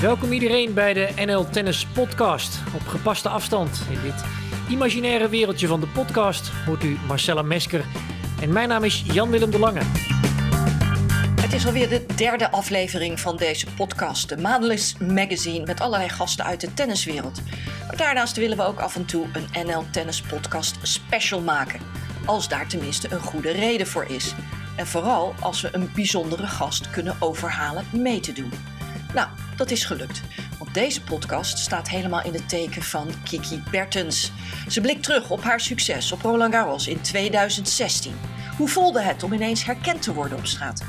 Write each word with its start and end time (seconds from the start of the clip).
Welkom 0.00 0.32
iedereen 0.32 0.74
bij 0.74 0.94
de 0.94 1.08
NL 1.16 1.48
Tennis 1.50 1.86
Podcast. 1.86 2.58
Op 2.74 2.86
gepaste 2.86 3.28
afstand 3.28 3.82
in 3.90 4.00
dit 4.02 4.24
imaginaire 4.68 5.28
wereldje 5.28 5.66
van 5.66 5.80
de 5.80 5.86
podcast 5.86 6.48
hoort 6.48 6.84
u 6.84 6.96
Marcella 7.06 7.42
Mesker. 7.42 7.84
En 8.40 8.52
mijn 8.52 8.68
naam 8.68 8.84
is 8.84 9.04
Jan-Willem 9.12 9.50
de 9.50 9.58
Lange. 9.58 9.80
Het 11.40 11.52
is 11.52 11.66
alweer 11.66 11.88
de 11.88 12.06
derde 12.16 12.50
aflevering 12.50 13.20
van 13.20 13.36
deze 13.36 13.66
podcast, 13.76 14.28
de 14.28 14.36
Madelis 14.36 14.96
Magazine, 14.98 15.66
met 15.66 15.80
allerlei 15.80 16.08
gasten 16.08 16.44
uit 16.44 16.60
de 16.60 16.74
tenniswereld. 16.74 17.40
Maar 17.86 17.96
daarnaast 17.96 18.36
willen 18.36 18.56
we 18.56 18.64
ook 18.64 18.80
af 18.80 18.96
en 18.96 19.04
toe 19.04 19.26
een 19.32 19.66
NL 19.66 19.84
Tennis 19.90 20.22
Podcast 20.22 20.76
special 20.82 21.40
maken. 21.40 21.80
Als 22.24 22.48
daar 22.48 22.66
tenminste 22.68 23.08
een 23.10 23.20
goede 23.20 23.50
reden 23.50 23.86
voor 23.86 24.04
is. 24.08 24.34
En 24.76 24.86
vooral 24.86 25.34
als 25.40 25.60
we 25.60 25.68
een 25.72 25.90
bijzondere 25.94 26.46
gast 26.46 26.90
kunnen 26.90 27.16
overhalen 27.20 27.84
mee 27.92 28.20
te 28.20 28.32
doen. 28.32 28.52
Nou, 29.14 29.28
dat 29.56 29.70
is 29.70 29.84
gelukt. 29.84 30.22
Want 30.58 30.74
deze 30.74 31.02
podcast 31.02 31.58
staat 31.58 31.88
helemaal 31.88 32.24
in 32.24 32.32
het 32.32 32.48
teken 32.48 32.82
van 32.82 33.08
Kiki 33.24 33.62
Bertens. 33.70 34.32
Ze 34.68 34.80
blikt 34.80 35.02
terug 35.02 35.30
op 35.30 35.42
haar 35.42 35.60
succes 35.60 36.12
op 36.12 36.22
Roland 36.22 36.54
Garros 36.54 36.88
in 36.88 37.00
2016. 37.00 38.12
Hoe 38.56 38.68
voelde 38.68 39.00
het 39.00 39.22
om 39.22 39.32
ineens 39.32 39.64
herkend 39.64 40.02
te 40.02 40.14
worden 40.14 40.38
op 40.38 40.46
straat? 40.46 40.84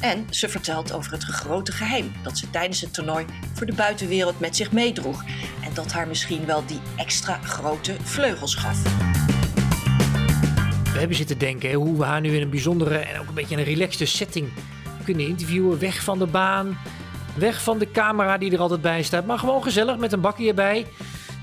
En 0.00 0.26
ze 0.30 0.48
vertelt 0.48 0.92
over 0.92 1.12
het 1.12 1.22
grote 1.22 1.72
geheim 1.72 2.12
dat 2.22 2.38
ze 2.38 2.50
tijdens 2.50 2.80
het 2.80 2.94
toernooi 2.94 3.24
voor 3.52 3.66
de 3.66 3.74
buitenwereld 3.74 4.40
met 4.40 4.56
zich 4.56 4.72
meedroeg. 4.72 5.24
En 5.64 5.74
dat 5.74 5.92
haar 5.92 6.08
misschien 6.08 6.46
wel 6.46 6.66
die 6.66 6.80
extra 6.96 7.38
grote 7.42 7.94
vleugels 8.02 8.54
gaf. 8.54 8.82
We 10.92 10.98
hebben 10.98 11.16
zitten 11.16 11.38
denken 11.38 11.72
hoe 11.72 11.98
we 11.98 12.04
haar 12.04 12.20
nu 12.20 12.34
in 12.34 12.42
een 12.42 12.50
bijzondere 12.50 12.98
en 12.98 13.20
ook 13.20 13.28
een 13.28 13.34
beetje 13.34 13.56
een 13.56 13.64
relaxte 13.64 14.06
setting 14.06 14.48
kunnen 15.04 15.26
interviewen. 15.26 15.78
Weg 15.78 16.02
van 16.02 16.18
de 16.18 16.26
baan, 16.26 16.78
weg 17.36 17.62
van 17.62 17.78
de 17.78 17.90
camera 17.90 18.38
die 18.38 18.52
er 18.52 18.58
altijd 18.58 18.80
bij 18.80 19.02
staat, 19.02 19.26
maar 19.26 19.38
gewoon 19.38 19.62
gezellig 19.62 19.96
met 19.96 20.12
een 20.12 20.20
bakje 20.20 20.48
erbij. 20.48 20.86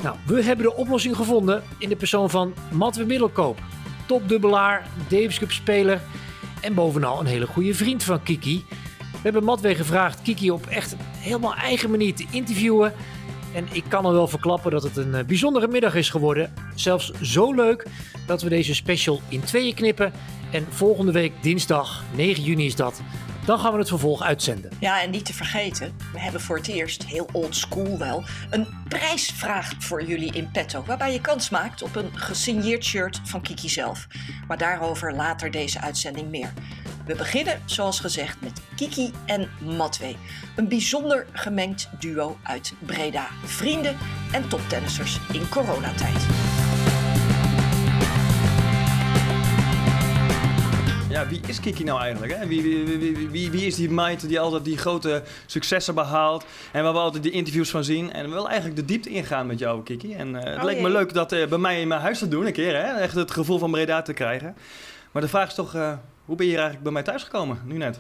Nou, 0.04 0.16
we 0.26 0.44
hebben 0.44 0.66
de 0.66 0.76
oplossing 0.76 1.16
gevonden 1.16 1.64
in 1.78 1.90
de 1.90 1.96
persoon 1.96 2.30
van 2.30 2.54
Matwe 2.72 3.06
Middelkoop. 3.06 3.60
Topdubbelaar, 4.06 4.88
Davis 5.08 5.40
Cup 5.40 5.52
speler 5.52 6.02
en 6.62 6.74
bovenal 6.74 7.20
een 7.20 7.26
hele 7.26 7.48
goede 7.48 7.74
vriend 7.74 8.04
van 8.04 8.24
Kiki. 8.24 8.66
We 9.12 9.24
hebben 9.24 9.44
Matwe 9.44 9.76
gevraagd 9.76 10.22
Kiki 10.22 10.52
op 10.52 10.66
echt 10.66 10.96
helemaal 11.18 11.56
eigen 11.56 11.90
manier 11.90 12.16
te 12.16 12.26
interviewen. 12.32 12.94
En 13.54 13.68
ik 13.72 13.84
kan 13.88 14.06
al 14.06 14.14
wel 14.14 14.28
verklappen 14.28 14.72
dat 14.72 14.84
het 14.84 14.98
een 14.98 15.16
eh, 15.16 15.26
bijzondere 15.26 15.68
middag 15.68 15.96
is 15.96 16.10
geworden. 16.10 16.54
Zelfs 16.76 17.12
zo 17.22 17.54
leuk 17.54 17.88
dat 18.26 18.42
we 18.42 18.50
deze 18.50 18.76
special 18.76 19.22
in 19.30 19.40
tweeën 19.40 19.74
knippen. 19.74 20.14
En 20.52 20.66
volgende 20.70 21.12
week 21.12 21.34
dinsdag, 21.42 22.04
9 22.16 22.44
juni 22.44 22.66
is 22.66 22.76
dat, 22.76 23.02
dan 23.48 23.60
gaan 23.60 23.72
we 23.72 23.78
het 23.78 23.88
vervolg 23.88 24.22
uitzenden. 24.22 24.72
Ja, 24.80 25.02
en 25.02 25.10
niet 25.10 25.26
te 25.26 25.34
vergeten, 25.34 25.96
we 26.14 26.20
hebben 26.20 26.42
voor 26.42 26.58
het 26.58 26.68
eerst, 26.68 27.06
heel 27.06 27.30
old 27.32 27.56
school 27.56 27.98
wel, 27.98 28.24
een 28.50 28.68
prijsvraag 28.88 29.74
voor 29.80 30.04
jullie 30.04 30.34
in 30.34 30.52
petto. 30.52 30.84
Waarbij 30.86 31.14
je 31.14 31.22
kans 31.22 31.50
maakt 31.50 31.82
op 31.82 31.96
een 31.96 32.10
gesigneerd 32.14 32.84
shirt 32.84 33.22
van 33.24 33.42
Kiki 33.42 33.70
zelf. 33.70 34.08
Maar 34.48 34.58
daarover 34.58 35.14
later 35.14 35.52
deze 35.52 35.82
uitzending 35.82 36.30
meer. 36.30 36.54
We 37.06 37.16
beginnen, 37.16 37.62
zoals 37.66 38.00
gezegd, 38.00 38.42
met 38.42 38.62
Kiki 38.76 39.12
en 39.26 39.50
Matwee. 39.78 40.18
Een 40.56 40.68
bijzonder 40.68 41.26
gemengd 41.32 41.90
duo 42.00 42.38
uit 42.44 42.74
Breda. 42.80 43.28
Vrienden 43.44 43.98
en 44.32 44.48
toptennissers 44.48 45.20
in 45.34 45.50
coronatijd. 45.50 46.47
Ja, 51.18 51.28
wie 51.28 51.42
is 51.48 51.60
Kiki 51.60 51.84
nou 51.84 52.02
eigenlijk? 52.02 52.34
Hè? 52.34 52.48
Wie, 52.48 52.62
wie, 52.62 53.30
wie, 53.30 53.52
wie, 53.52 53.66
is 53.66 53.76
die 53.76 53.90
meid 53.90 54.28
die 54.28 54.40
altijd 54.40 54.66
die 54.66 54.78
grote 54.78 55.24
successen 55.46 55.96
behaalt 55.96 56.46
en 56.72 56.84
waar 56.84 56.94
we 56.94 57.00
altijd 57.00 57.24
die 57.24 57.32
interviews 57.32 57.70
van 57.70 57.84
zien? 57.84 58.14
En 58.14 58.24
we 58.24 58.30
willen 58.30 58.48
eigenlijk 58.48 58.76
de 58.80 58.86
diepte 58.86 59.10
ingaan 59.10 59.48
met 59.48 59.60
jou, 59.60 59.84
Kiki. 59.84 60.14
En 60.14 60.28
uh, 60.28 60.44
het 60.44 60.58
Oh, 60.58 60.64
leek 60.64 60.80
me 60.80 60.90
leuk 60.90 61.14
dat 61.14 61.34
uh, 61.34 61.48
bij 61.48 61.58
mij 61.58 61.82
in 61.82 61.88
mijn 61.88 62.02
huis 62.02 62.20
te 62.20 62.28
doen, 62.28 62.46
een 62.46 62.54
keer, 62.54 62.76
hè? 62.76 63.00
echt 63.00 63.16
het 63.16 63.32
gevoel 63.32 63.58
van 63.58 63.72
Breda 63.72 64.02
te 64.02 64.14
krijgen. 64.14 64.56
Maar 65.12 65.22
de 65.22 65.28
vraag 65.28 65.48
is 65.48 65.54
toch, 65.54 65.76
uh, 65.76 65.94
hoe 66.26 66.36
ben 66.36 66.46
je 66.46 66.52
hier 66.52 66.62
eigenlijk 66.62 66.84
bij 66.84 66.92
mij 66.92 67.04
thuis 67.04 67.24
gekomen, 67.24 67.62
nu 67.66 67.78
net? 67.78 68.00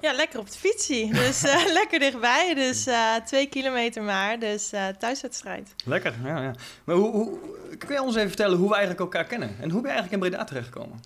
Ja, 0.00 0.12
lekker 0.12 0.38
op 0.38 0.50
de 0.50 0.58
fietsie. 0.58 1.12
Dus 1.12 1.44
uh, 1.44 1.64
lekker 1.80 1.98
dichtbij. 1.98 2.54
Dus 2.54 2.86
uh, 2.86 3.14
twee 3.14 3.46
kilometer 3.46 4.02
maar. 4.02 4.38
Dus 4.38 4.72
uh, 4.72 4.86
thuiswedstrijd. 4.98 5.74
Lekker, 5.84 6.14
ja. 6.24 6.42
ja. 6.42 6.54
Maar 6.84 6.96
hoe, 6.96 7.10
hoe, 7.10 7.38
kun 7.78 7.94
je 7.94 8.02
ons 8.02 8.16
even 8.16 8.28
vertellen 8.28 8.58
hoe 8.58 8.68
we 8.68 8.74
eigenlijk 8.74 9.02
elkaar 9.02 9.24
kennen? 9.24 9.48
En 9.48 9.70
hoe 9.70 9.80
ben 9.80 9.90
je 9.90 9.96
eigenlijk 9.96 10.12
in 10.12 10.18
Breda 10.30 10.44
terechtgekomen? 10.44 11.00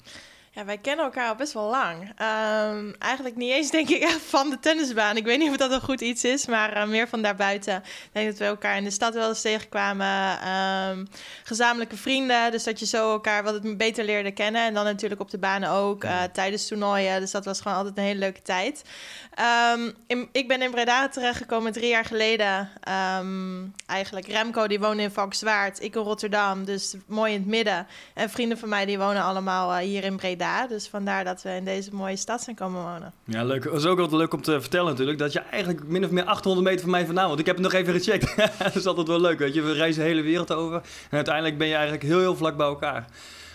Ja, 0.52 0.64
wij 0.64 0.78
kennen 0.78 1.04
elkaar 1.04 1.28
al 1.28 1.34
best 1.34 1.52
wel 1.52 1.70
lang. 1.70 2.02
Um, 2.02 2.94
eigenlijk 2.98 3.36
niet 3.36 3.52
eens, 3.52 3.70
denk 3.70 3.88
ik, 3.88 4.08
van 4.34 4.50
de 4.50 4.58
tennisbaan. 4.58 5.16
Ik 5.16 5.24
weet 5.24 5.38
niet 5.38 5.50
of 5.50 5.56
dat 5.56 5.70
een 5.70 5.80
goed 5.80 6.00
iets 6.00 6.24
is, 6.24 6.46
maar 6.46 6.76
uh, 6.76 6.84
meer 6.84 7.08
van 7.08 7.22
daarbuiten. 7.22 7.76
Ik 7.76 8.10
denk 8.12 8.26
dat 8.28 8.38
we 8.38 8.44
elkaar 8.44 8.76
in 8.76 8.84
de 8.84 8.90
stad 8.90 9.14
wel 9.14 9.28
eens 9.28 9.40
tegenkwamen. 9.40 10.48
Um, 10.88 11.08
gezamenlijke 11.44 11.96
vrienden, 11.96 12.50
dus 12.50 12.64
dat 12.64 12.78
je 12.78 12.86
zo 12.86 13.12
elkaar 13.12 13.42
wat 13.42 13.76
beter 13.76 14.04
leerde 14.04 14.30
kennen. 14.30 14.66
En 14.66 14.74
dan 14.74 14.84
natuurlijk 14.84 15.20
op 15.20 15.30
de 15.30 15.38
banen 15.38 15.70
ook, 15.70 16.04
uh, 16.04 16.22
tijdens 16.22 16.66
toernooien. 16.66 17.20
Dus 17.20 17.30
dat 17.30 17.44
was 17.44 17.60
gewoon 17.60 17.76
altijd 17.76 17.96
een 17.96 18.04
hele 18.04 18.18
leuke 18.18 18.42
tijd. 18.42 18.82
Um, 19.74 19.94
in, 20.06 20.28
ik 20.32 20.48
ben 20.48 20.62
in 20.62 20.70
Breda 20.70 21.08
terechtgekomen 21.08 21.72
drie 21.72 21.88
jaar 21.88 22.04
geleden. 22.04 22.70
eigenlijk 23.86 24.26
Remco, 24.26 24.66
die 24.66 24.80
woonde 24.80 25.02
in 25.02 25.10
Valkenswaard. 25.10 25.82
Ik 25.82 25.94
in 25.94 26.02
Rotterdam, 26.02 26.64
dus 26.64 26.94
mooi 27.06 27.32
in 27.32 27.38
het 27.38 27.48
midden. 27.48 27.86
En 28.14 28.30
vrienden 28.30 28.58
van 28.58 28.68
mij, 28.68 28.84
die 28.84 28.98
wonen 28.98 29.22
allemaal 29.22 29.70
uh, 29.70 29.76
hier 29.76 30.04
in 30.04 30.16
Breda. 30.16 30.38
Dus 30.68 30.88
vandaar 30.88 31.24
dat 31.24 31.42
we 31.42 31.50
in 31.50 31.64
deze 31.64 31.94
mooie 31.94 32.16
stad 32.16 32.42
zijn 32.42 32.56
komen 32.56 32.82
wonen. 32.82 33.12
Ja, 33.24 33.44
leuk. 33.44 33.64
Is 33.64 33.84
ook 33.84 33.98
altijd 33.98 34.20
leuk 34.20 34.32
om 34.32 34.42
te 34.42 34.60
vertellen 34.60 34.90
natuurlijk. 34.90 35.18
Dat 35.18 35.32
je 35.32 35.38
eigenlijk 35.38 35.86
min 35.86 36.04
of 36.04 36.10
meer 36.10 36.24
800 36.24 36.66
meter 36.66 36.80
van 36.80 36.90
mij 36.90 37.06
vandaan 37.06 37.28
woont. 37.28 37.40
Ik 37.40 37.46
heb 37.46 37.56
het 37.56 37.64
nog 37.64 37.72
even 37.72 37.94
gecheckt. 37.94 38.36
dat 38.64 38.74
is 38.74 38.86
altijd 38.86 39.06
wel 39.06 39.20
leuk, 39.20 39.38
weet 39.38 39.54
je. 39.54 39.62
We 39.62 39.72
reizen 39.72 40.02
de 40.02 40.08
hele 40.08 40.22
wereld 40.22 40.52
over. 40.52 40.76
En 41.10 41.16
uiteindelijk 41.16 41.58
ben 41.58 41.66
je 41.66 41.74
eigenlijk 41.74 42.02
heel, 42.02 42.18
heel 42.18 42.36
vlak 42.36 42.56
bij 42.56 42.66
elkaar. 42.66 43.06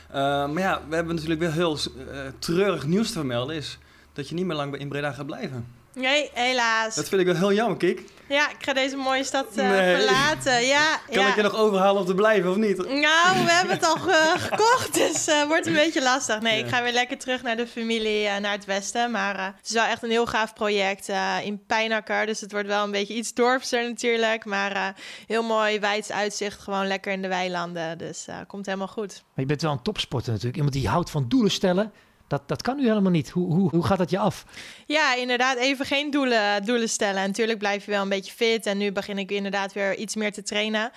Uh, 0.09 0.15
maar 0.15 0.59
ja, 0.59 0.81
we 0.89 0.95
hebben 0.95 1.15
natuurlijk 1.15 1.41
wel 1.41 1.51
heel 1.51 1.77
uh, 1.97 2.19
treurig 2.39 2.85
nieuws 2.85 3.07
te 3.07 3.13
vermelden. 3.13 3.55
Is 3.55 3.77
dat 4.13 4.29
je 4.29 4.35
niet 4.35 4.45
meer 4.45 4.55
lang 4.55 4.77
in 4.77 4.89
Breda 4.89 5.11
gaat 5.11 5.25
blijven. 5.25 5.67
Nee, 5.95 6.29
helaas. 6.33 6.95
Dat 6.95 7.09
vind 7.09 7.21
ik 7.21 7.27
wel 7.27 7.35
heel 7.35 7.53
jammer, 7.53 7.77
Kik. 7.77 8.01
Ja, 8.27 8.49
ik 8.49 8.55
ga 8.59 8.73
deze 8.73 8.95
mooie 8.95 9.23
stad 9.23 9.45
uh, 9.55 9.69
nee. 9.69 9.95
verlaten. 9.95 10.65
Ja, 10.65 10.97
kan 11.11 11.23
ja. 11.23 11.29
ik 11.29 11.35
je 11.35 11.41
nog 11.41 11.55
overhalen 11.55 12.01
om 12.01 12.07
te 12.07 12.15
blijven 12.15 12.49
of 12.49 12.55
niet? 12.55 12.77
Nou, 12.77 13.45
we 13.45 13.51
hebben 13.51 13.75
het 13.75 13.85
al 13.85 13.97
uh, 13.97 14.31
gekocht, 14.49 14.93
dus 14.93 15.25
het 15.25 15.35
uh, 15.35 15.47
wordt 15.47 15.67
een 15.67 15.73
beetje 15.73 16.01
lastig. 16.01 16.41
Nee, 16.41 16.57
ja. 16.57 16.65
ik 16.65 16.71
ga 16.71 16.83
weer 16.83 16.93
lekker 16.93 17.17
terug 17.17 17.41
naar 17.41 17.57
de 17.57 17.67
familie, 17.67 18.39
naar 18.39 18.51
het 18.51 18.65
westen. 18.65 19.11
Maar 19.11 19.45
het 19.57 19.65
is 19.65 19.71
wel 19.71 19.83
echt 19.85 20.03
een 20.03 20.09
heel 20.09 20.25
gaaf 20.25 20.53
project 20.53 21.11
in 21.43 21.65
Pijnakker. 21.65 22.25
Dus 22.25 22.41
het 22.41 22.51
wordt 22.51 22.67
wel 22.67 22.83
een 22.83 22.91
beetje 22.91 23.13
iets 23.13 23.33
dorpser 23.33 23.83
natuurlijk. 23.89 24.45
Maar 24.45 24.95
heel 25.27 25.43
mooi, 25.43 25.79
wijds 25.79 26.11
uitzicht, 26.11 26.61
gewoon 26.61 26.87
lekker 26.87 27.11
in 27.11 27.21
de 27.21 27.27
weilanden. 27.27 27.97
Dus 27.97 28.25
komt 28.47 28.65
helemaal 28.65 28.87
goed. 28.87 29.23
Maar 29.23 29.43
je 29.43 29.45
bent 29.45 29.61
wel 29.61 29.71
een 29.71 29.81
topsporter 29.81 30.29
natuurlijk. 30.29 30.57
Iemand 30.57 30.73
die 30.73 30.87
houdt 30.87 31.09
van 31.09 31.25
doelen 31.27 31.51
stellen. 31.51 31.93
Dat, 32.27 32.47
dat 32.47 32.61
kan 32.61 32.77
nu 32.77 32.87
helemaal 32.87 33.11
niet. 33.11 33.29
Hoe, 33.29 33.53
hoe, 33.53 33.69
hoe 33.69 33.85
gaat 33.85 33.97
dat 33.97 34.09
je 34.09 34.17
af? 34.17 34.45
Ja, 34.85 35.15
inderdaad, 35.15 35.57
even 35.57 35.85
geen 35.85 36.11
doelen, 36.11 36.65
doelen 36.65 36.89
stellen. 36.89 37.21
En 37.21 37.27
natuurlijk 37.27 37.59
blijf 37.59 37.85
je 37.85 37.91
wel 37.91 38.01
een 38.01 38.09
beetje 38.09 38.33
fit. 38.33 38.65
En 38.65 38.77
nu 38.77 38.91
begin 38.91 39.17
ik 39.17 39.31
inderdaad 39.31 39.73
weer 39.73 39.95
iets 39.95 40.15
meer 40.15 40.33
te 40.33 40.43
trainen. 40.43 40.91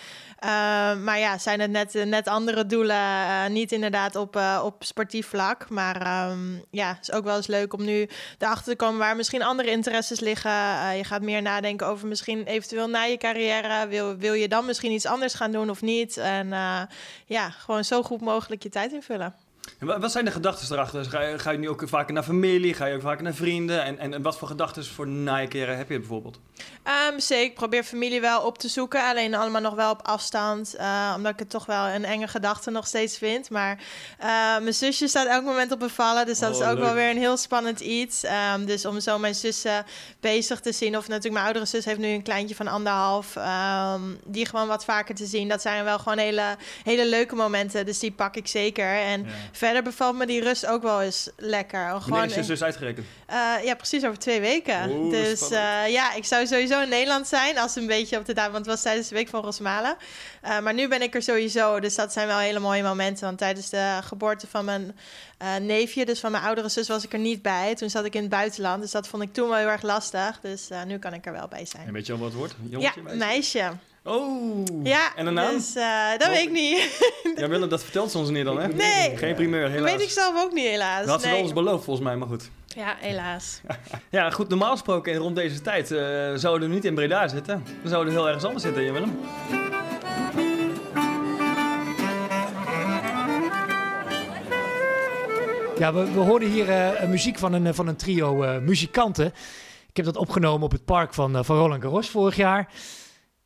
Uh, 0.45 0.51
maar 0.97 1.19
ja, 1.19 1.39
zijn 1.39 1.61
het 1.61 1.71
net, 1.71 2.05
net 2.05 2.29
andere 2.29 2.67
doelen. 2.67 2.97
Uh, 2.97 3.47
niet 3.47 3.73
inderdaad 3.73 4.17
op, 4.17 4.37
uh, 4.37 4.63
op 4.65 4.85
sportief 4.85 5.27
vlak. 5.27 5.69
Maar 5.69 6.31
um, 6.31 6.65
ja, 6.71 6.99
is 7.01 7.13
ook 7.13 7.25
wel 7.25 7.37
eens 7.37 7.47
leuk 7.47 7.73
om 7.73 7.85
nu 7.85 8.09
erachter 8.39 8.73
te 8.73 8.77
komen 8.77 8.99
waar 8.99 9.17
misschien 9.17 9.43
andere 9.43 9.71
interesses 9.71 10.21
liggen. 10.21 10.51
Je 10.97 11.05
gaat 11.05 11.23
meer 11.23 11.43
nadenken 11.43 11.87
over 11.87 12.09
misschien 12.09 12.45
eventueel 12.45 12.89
na 12.89 13.03
je 13.03 13.17
carrière. 13.17 13.89
Wil, 13.89 14.17
wil 14.17 14.33
je 14.33 14.49
dan 14.49 14.67
misschien 14.67 14.93
iets 14.93 15.07
anders 15.07 15.35
gaan 15.35 15.53
doen 15.53 15.71
of 15.71 15.83
niet? 15.83 16.17
En 16.17 16.49
ja, 17.27 17.51
gewoon 17.51 17.85
zo 17.85 18.03
goed 18.03 18.21
mogelijk 18.21 18.63
je 18.63 18.69
tijd 18.69 18.93
invullen. 18.93 19.35
En 19.79 20.01
wat 20.01 20.13
zijn 20.13 20.25
de 20.25 20.31
gedachten 20.31 20.75
erachter? 20.75 21.05
Ga 21.05 21.23
je, 21.23 21.39
ga 21.39 21.51
je 21.51 21.59
nu 21.59 21.69
ook 21.69 21.83
vaker 21.87 22.15
naar 22.15 22.23
familie? 22.23 22.75
Ga 22.75 22.87
je 22.87 22.95
ook 22.95 23.01
vaker 23.01 23.23
naar 23.23 23.35
vrienden? 23.35 23.85
En, 23.85 23.99
en, 23.99 24.15
en 24.15 24.23
wat 24.23 24.39
voor 24.39 24.49
gedachten 24.49 24.87
voor 24.87 25.09
na 25.09 25.37
je 25.37 25.49
keren 25.49 25.77
heb 25.77 25.89
je 25.89 25.99
bijvoorbeeld? 25.99 26.39
Um, 27.13 27.21
zeker, 27.21 27.45
ik 27.45 27.55
probeer 27.55 27.85
familie 27.85 28.21
wel 28.21 28.41
op 28.43 28.59
te 28.59 28.69
zoeken. 28.69 29.05
Alleen 29.05 29.35
allemaal 29.35 29.61
nog 29.61 29.75
wel 29.75 29.91
op 29.91 30.01
afstand. 30.03 30.75
Uh, 30.79 31.13
omdat 31.17 31.33
ik 31.33 31.39
het 31.39 31.51
toch 31.51 31.67
wel 31.67 31.87
een 31.87 32.05
enge 32.05 32.29
gedachte 32.29 32.71
nog 32.71 32.87
steeds 32.87 33.19
vind. 33.19 33.51
Maar 33.51 33.79
uh, 34.21 34.27
mijn 34.59 34.75
zusje 34.75 35.09
staat 35.09 35.27
elk 35.27 35.45
moment 35.45 35.73
op 35.73 35.79
bevallen. 35.79 36.27
Dus 36.27 36.39
dat 36.39 36.55
Oh, 36.55 36.61
is 36.61 36.67
ook 36.67 36.75
leuk. 36.75 36.85
wel 36.85 36.95
weer 36.95 37.11
een 37.11 37.19
heel 37.19 37.37
spannend 37.37 37.81
iets. 37.81 38.25
Um, 38.55 38.65
dus 38.67 38.87
om 38.87 39.01
zo 39.01 39.19
mijn 39.19 39.35
zussen 39.35 39.85
bezig 40.21 40.61
te 40.61 40.73
zien. 40.73 40.97
Of 40.97 41.03
natuurlijk 41.09 41.33
mijn 41.35 41.45
oudere 41.45 41.65
zus 41.67 41.85
heeft 41.85 41.99
nu 41.99 42.07
een 42.09 42.23
kleintje 42.23 42.55
van 42.55 42.69
anderhalf. 42.69 43.37
Um, 43.37 44.19
die 44.25 44.47
gewoon 44.47 44.69
wat 44.69 44.85
vaker 44.85 45.15
te 45.15 45.27
zien. 45.27 45.49
Dat 45.49 45.63
zijn 45.63 45.85
wel 45.85 45.99
gewoon 45.99 46.19
hele, 46.19 46.57
hele 46.85 47.07
leuke 47.07 47.35
momenten. 47.35 47.87
Dus 47.87 47.99
die 47.99 48.13
pak 48.13 48.37
ik 48.37 48.47
zeker. 48.47 48.97
En 48.97 49.23
Ja. 49.23 49.29
Verder 49.59 49.83
bevalt 49.83 50.17
me 50.17 50.27
die 50.27 50.43
rust 50.43 50.67
ook 50.67 50.83
wel 50.83 51.03
eens 51.03 51.31
lekker. 51.37 51.81
Wanneer 51.81 52.03
Gewoon 52.03 52.25
is 52.25 52.35
het 52.35 52.47
dus 52.47 52.63
uitgerekend? 52.63 53.07
eh, 53.27 53.37
ja, 53.65 53.75
precies 53.75 54.05
over 54.05 54.19
twee 54.19 54.41
weken. 54.41 54.91
Oeh, 54.91 55.11
dus 55.11 55.51
eh, 55.51 55.89
ja, 55.89 56.15
ik 56.15 56.25
zou 56.25 56.47
sowieso 56.47 56.81
in 56.83 56.89
Nederland 56.89 57.27
zijn 57.27 57.59
als 57.59 57.77
een 57.77 57.87
beetje 57.87 58.19
op 58.19 58.27
de 58.27 58.33
datum, 58.35 58.53
want 58.53 58.65
het 58.65 58.75
was 58.75 58.83
tijdens 58.85 59.09
de 59.09 59.15
week 59.15 59.29
van 59.29 59.43
Rosmalen. 59.43 59.97
Eh, 60.41 60.59
maar 60.61 60.75
nu 60.75 60.89
ben 60.89 61.03
ik 61.03 61.15
er 61.15 61.23
sowieso, 61.23 61.81
dus 61.81 61.95
dat 61.95 62.13
zijn 62.13 62.27
wel 62.27 62.39
hele 62.39 62.59
mooie 62.59 62.83
momenten. 62.83 63.25
Want 63.25 63.39
tijdens 63.39 63.71
de 63.71 63.99
geboorte 64.05 64.47
van 64.47 64.65
mijn 64.65 64.97
neefje, 65.61 66.05
dus 66.05 66.21
van 66.21 66.31
mijn 66.31 66.45
oudere 66.45 66.69
zus, 66.69 66.89
was 66.89 67.05
ik 67.05 67.13
er 67.13 67.19
niet 67.19 67.43
bij. 67.43 67.75
Toen 67.75 67.91
zat 67.91 68.05
ik 68.05 68.15
in 68.15 68.21
het 68.21 68.31
buitenland, 68.31 68.83
dus 68.83 68.91
dat 68.91 69.09
vond 69.09 69.23
ik 69.23 69.33
toen 69.33 69.49
wel 69.49 69.59
heel 69.59 69.69
erg 69.69 69.83
lastig. 69.83 70.41
Dus 70.41 70.69
nu 70.87 70.99
kan 70.99 71.13
ik 71.13 71.27
er 71.27 71.33
wel 71.33 71.49
bij 71.49 71.67
zijn. 71.67 71.87
En 71.87 71.93
weet 71.93 72.07
je 72.07 72.13
al 72.13 72.19
wat 72.19 72.33
wordt? 72.33 72.55
Ja, 72.63 72.69
Jongetje, 72.79 73.03
meisje? 73.03 73.19
meisje. 73.19 73.73
Oh. 74.05 74.65
Ja, 74.83 75.17
En 75.17 75.25
de 75.25 75.31
naam? 75.31 75.55
Dus, 75.55 75.75
eh, 75.77 76.19
dat 76.19 76.29
weet 76.29 76.43
ik 76.43 76.51
niet. 76.51 77.07
Ja, 77.37 77.49
Willem, 77.49 77.69
dat 77.69 77.83
vertelt 77.83 78.11
ze 78.11 78.19
ons 78.19 78.31
niet 78.31 78.45
dan, 78.45 78.61
hè? 78.61 78.69
Nee. 78.69 79.17
Geen 79.17 79.35
primeur, 79.35 79.71
helaas. 79.71 79.91
weet 79.91 80.01
ik 80.01 80.11
zelf 80.11 80.45
ook 80.45 80.53
niet, 80.53 80.67
helaas. 80.67 80.99
Dat 81.01 81.09
had 81.09 81.21
ze 81.21 81.27
nee. 81.27 81.35
wel 81.35 81.45
ons 81.45 81.53
beloofd, 81.53 81.85
volgens 81.85 82.07
mij, 82.07 82.17
maar 82.17 82.29
goed. 82.29 82.51
Ja, 82.67 82.95
helaas. 82.99 83.61
Ja, 84.11 84.31
goed, 84.31 84.49
normaal 84.49 84.71
gesproken 84.71 85.15
rond 85.17 85.37
deze 85.37 85.61
tijd 85.61 85.91
eh, 85.91 85.99
zouden 86.35 86.69
we 86.69 86.75
niet 86.75 86.85
in 86.85 86.95
Breda 86.95 87.29
zitten. 87.29 87.65
We 87.83 87.89
zouden 87.89 88.13
heel 88.13 88.27
ergens 88.27 88.45
anders 88.45 88.63
zitten, 88.63 88.83
ja, 88.83 88.93
Willem. 88.93 89.19
Ja, 95.79 95.93
we, 95.93 96.13
we 96.13 96.21
hoorden 96.21 96.51
hier 96.51 96.71
eh, 96.71 97.09
muziek 97.09 97.39
van 97.39 97.53
een, 97.53 97.75
van 97.75 97.87
een 97.87 97.97
trio 97.97 98.43
eh, 98.43 98.59
muzikanten. 98.59 99.27
Ik 99.89 99.97
heb 99.97 100.05
dat 100.05 100.17
opgenomen 100.17 100.63
op 100.63 100.73
het 100.73 100.85
park 100.85 101.15
van, 101.15 101.45
van 101.45 101.57
Roland 101.57 101.83
Garros 101.83 102.09
vorig 102.09 102.37
jaar. 102.37 102.69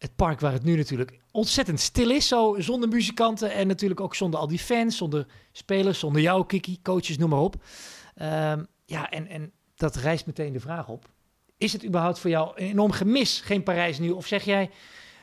Het 0.03 0.17
park 0.17 0.41
waar 0.41 0.53
het 0.53 0.65
nu 0.65 0.77
natuurlijk 0.77 1.19
ontzettend 1.31 1.81
stil 1.81 2.11
is, 2.11 2.29
zo 2.29 2.57
zonder 2.59 2.89
muzikanten 2.89 3.53
en 3.53 3.67
natuurlijk 3.67 4.01
ook 4.01 4.15
zonder 4.15 4.41
al 4.41 4.49
die 4.49 4.59
fans, 4.59 4.97
zonder 4.97 5.27
spelers, 5.53 5.99
zonder 5.99 6.23
jou, 6.23 6.47
Kiki, 6.47 6.79
coaches, 6.83 7.19
noem 7.19 7.31
maar 7.31 7.39
op. 7.39 7.57
Ehm, 8.15 8.65
ja, 8.85 9.11
en, 9.11 9.27
en 9.27 9.53
dat 9.75 9.97
rijst 9.97 10.27
meteen 10.27 10.53
de 10.53 10.61
vraag 10.61 10.89
op. 10.89 11.11
Is 11.59 11.73
het 11.73 11.85
überhaupt 11.85 12.19
voor 12.19 12.31
jou 12.31 12.53
een 12.55 12.69
enorm 12.69 12.91
gemis, 12.91 13.41
geen 13.41 13.63
Parijs 13.63 13.99
nu? 13.99 14.11
Of 14.11 14.27
zeg 14.27 14.45
jij, 14.45 14.71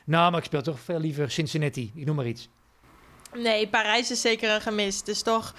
nou, 0.04 0.30
maar 0.30 0.40
ik 0.40 0.46
speel 0.46 0.62
toch 0.62 0.80
veel 0.80 1.00
liever 1.00 1.30
Cincinnati, 1.30 1.92
ik 1.94 2.06
noem 2.06 2.16
maar 2.16 2.26
iets. 2.26 2.48
Nee, 3.34 3.68
Parijs 3.68 4.10
is 4.10 4.20
zeker 4.20 4.54
een 4.54 4.60
gemis. 4.60 5.02
Is 5.02 5.22
toch 5.22 5.54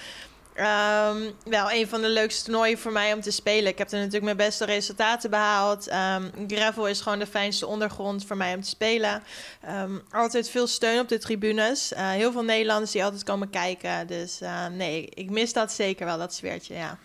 ehm, 0.62 1.32
wel 1.44 1.72
een 1.72 1.88
van 1.88 2.02
de 2.02 2.10
leukste 2.10 2.44
toernooien 2.44 2.78
voor 2.78 2.92
mij 2.92 3.14
om 3.14 3.22
te 3.22 3.32
spelen. 3.32 3.72
Ik 3.72 3.78
heb 3.78 3.92
er 3.92 3.98
natuurlijk 3.98 4.24
mijn 4.24 4.38
beste 4.38 4.66
resultaten 4.66 5.30
behaald. 5.30 5.88
Ehm, 5.88 6.24
gravel 6.48 6.88
is 6.88 7.02
gewoon 7.02 7.20
de 7.20 7.28
fijnste 7.28 7.68
ondergrond 7.68 8.26
voor 8.26 8.38
mij 8.38 8.56
om 8.56 8.62
te 8.62 8.70
spelen. 8.70 9.24
Ehm, 9.62 9.92
altijd 10.12 10.50
veel 10.50 10.68
steun 10.68 11.00
op 11.00 11.10
de 11.10 11.18
tribunes. 11.18 11.94
Eh, 11.94 12.10
heel 12.10 12.32
veel 12.32 12.44
Nederlanders 12.44 12.92
die 12.92 13.04
altijd 13.04 13.24
komen 13.24 13.50
kijken. 13.50 14.08
Dus 14.08 14.42
eh, 14.42 14.68
nee, 14.68 15.10
ik 15.14 15.30
mis 15.30 15.54
dat 15.54 15.72
zeker 15.72 16.06
wel, 16.06 16.18
dat 16.18 16.34
sfeertje, 16.34 16.74
ja. 16.74 16.98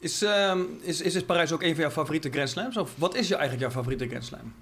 Is, 0.00 0.22
is, 0.82 1.00
is, 1.00 1.14
is 1.14 1.24
Parijs 1.24 1.52
ook 1.52 1.62
een 1.62 1.74
van 1.74 1.80
jouw 1.80 1.90
favoriete 1.90 2.30
Grand 2.30 2.48
Slams? 2.48 2.76
Of 2.76 2.90
wat 2.96 3.14
is 3.14 3.28
je 3.28 3.34
eigenlijk 3.34 3.62
jouw 3.62 3.82
favoriete 3.82 4.08
Grand 4.08 4.24
Slam? 4.24 4.54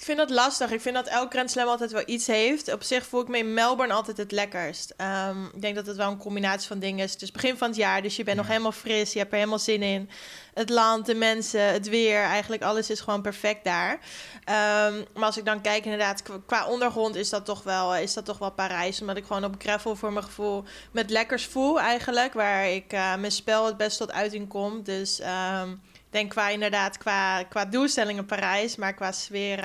Ik 0.00 0.06
vind 0.06 0.18
dat 0.18 0.30
lastig. 0.30 0.70
Ik 0.70 0.80
vind 0.80 0.94
dat 0.94 1.06
elk 1.06 1.32
Grand 1.32 1.50
Slam 1.50 1.68
altijd 1.68 1.92
wel 1.92 2.02
iets 2.06 2.26
heeft. 2.26 2.72
Op 2.72 2.82
zich 2.82 3.06
voel 3.06 3.20
ik 3.20 3.28
me 3.28 3.38
in 3.38 3.54
Melbourne 3.54 3.94
altijd 3.94 4.16
het 4.16 4.32
lekkerst. 4.32 4.94
Ehm, 4.96 5.44
ik 5.44 5.60
denk 5.60 5.74
dat 5.74 5.86
het 5.86 5.96
wel 5.96 6.10
een 6.10 6.18
combinatie 6.18 6.68
van 6.68 6.78
dingen 6.78 7.04
is. 7.04 7.12
Het 7.12 7.22
is 7.22 7.30
begin 7.30 7.56
van 7.56 7.68
het 7.68 7.76
jaar, 7.76 8.02
dus 8.02 8.16
je 8.16 8.24
bent 8.24 8.36
nog 8.36 8.46
helemaal 8.46 8.72
fris. 8.72 9.12
Je 9.12 9.18
hebt 9.18 9.30
er 9.30 9.36
helemaal 9.38 9.58
zin 9.58 9.82
in. 9.82 10.10
Het 10.54 10.68
land, 10.70 11.06
de 11.06 11.14
mensen, 11.14 11.72
het 11.72 11.88
weer. 11.88 12.22
Eigenlijk 12.22 12.62
alles 12.62 12.90
is 12.90 13.00
gewoon 13.00 13.22
perfect 13.22 13.64
daar. 13.64 13.98
Ehm, 14.44 15.04
maar 15.14 15.24
als 15.24 15.36
ik 15.36 15.44
dan 15.44 15.60
kijk 15.60 15.84
inderdaad, 15.84 16.22
qua, 16.46 16.66
ondergrond 16.66 17.14
is 17.14 17.30
dat, 17.30 17.44
toch 17.44 17.62
wel, 17.62 17.96
is 17.96 18.14
dat 18.14 18.24
toch 18.24 18.38
wel 18.38 18.52
Parijs. 18.52 19.00
Omdat 19.00 19.16
ik 19.16 19.24
gewoon 19.26 19.44
op 19.44 19.54
gravel 19.58 19.96
voor 19.96 20.12
mijn 20.12 20.24
gevoel 20.24 20.64
met 20.92 21.10
lekkers 21.10 21.46
voel 21.46 21.80
eigenlijk. 21.80 22.32
Waar 22.32 22.68
ik 22.68 22.92
eh, 22.92 23.16
mijn 23.16 23.32
spel 23.32 23.66
het 23.66 23.76
best 23.76 23.98
tot 23.98 24.12
uiting 24.12 24.48
komt. 24.48 24.86
Dus... 24.86 25.20
ehm, 25.20 25.70
denk 26.10 26.30
qua 26.30 26.48
inderdaad, 26.48 26.98
qua, 26.98 27.42
qua 27.42 27.64
doelstellingen 27.64 28.26
Parijs, 28.26 28.76
maar 28.76 28.94
qua 28.94 29.12
sfeer 29.12 29.58
eh, 29.58 29.64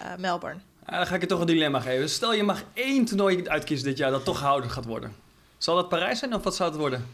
eh, 0.00 0.18
Melbourne. 0.18 0.60
Ah, 0.86 0.96
dan 0.96 1.06
ga 1.06 1.14
ik 1.14 1.20
je 1.20 1.26
toch 1.26 1.40
een 1.40 1.46
dilemma 1.46 1.80
geven. 1.80 2.10
Stel 2.10 2.34
je 2.34 2.42
mag 2.42 2.62
één 2.74 3.04
toernooi 3.04 3.48
uitkiezen 3.48 3.86
dit 3.86 3.98
jaar 3.98 4.10
dat 4.10 4.24
toch 4.24 4.38
gehouden 4.38 4.70
gaat 4.70 4.84
worden. 4.84 5.14
Zal 5.58 5.76
dat 5.76 5.88
Parijs 5.88 6.18
zijn 6.18 6.34
of 6.34 6.42
wat 6.42 6.54
zou 6.56 6.70
het 6.70 6.78
worden? 6.78 7.06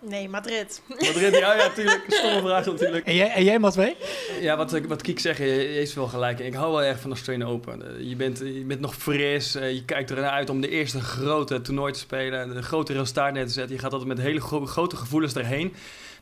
Nee, 0.00 0.28
Madrid. 0.28 0.82
Madrid, 0.88 1.38
ja, 1.38 1.54
ja, 1.54 1.68
tuurlijk. 1.70 2.04
Stomme 2.18 2.40
vraag 2.40 2.66
natuurlijk. 2.66 3.06
En 3.06 3.14
jij, 3.14 3.30
en 3.32 3.44
jij 3.44 3.58
Matwee? 3.58 3.96
Ja, 4.40 4.56
wat, 4.56 4.70
wat 4.80 5.02
Kiek 5.02 5.18
zegt, 5.18 5.38
je 5.38 5.44
heeft 5.44 5.94
wel 5.94 6.06
gelijk. 6.06 6.38
Ik 6.38 6.54
hou 6.54 6.70
wel 6.72 6.82
erg 6.82 7.00
van 7.00 7.10
Australian 7.10 7.48
Open. 7.48 7.96
Eh, 7.98 8.08
Je 8.08 8.16
bent, 8.16 8.38
je 8.38 8.64
bent 8.66 8.80
nog 8.80 8.94
fris, 8.94 9.54
eh, 9.54 9.72
je 9.74 9.84
kijkt 9.84 10.10
er 10.10 10.16
naar 10.20 10.30
uit 10.30 10.50
om 10.50 10.60
de 10.60 10.68
eerste 10.68 11.00
grote 11.00 11.60
toernooi 11.60 11.92
te 11.92 11.98
spelen, 11.98 12.54
de 12.54 12.62
grote 12.62 12.92
resultaat 12.92 13.32
neer 13.32 13.46
te 13.46 13.52
zetten. 13.52 13.74
Je 13.74 13.80
gaat 13.80 13.92
altijd 13.92 14.08
met 14.10 14.18
hele 14.26 14.40
gro- 14.40 14.66
grote 14.66 14.96
gevoelens 14.96 15.34
erheen. 15.34 15.74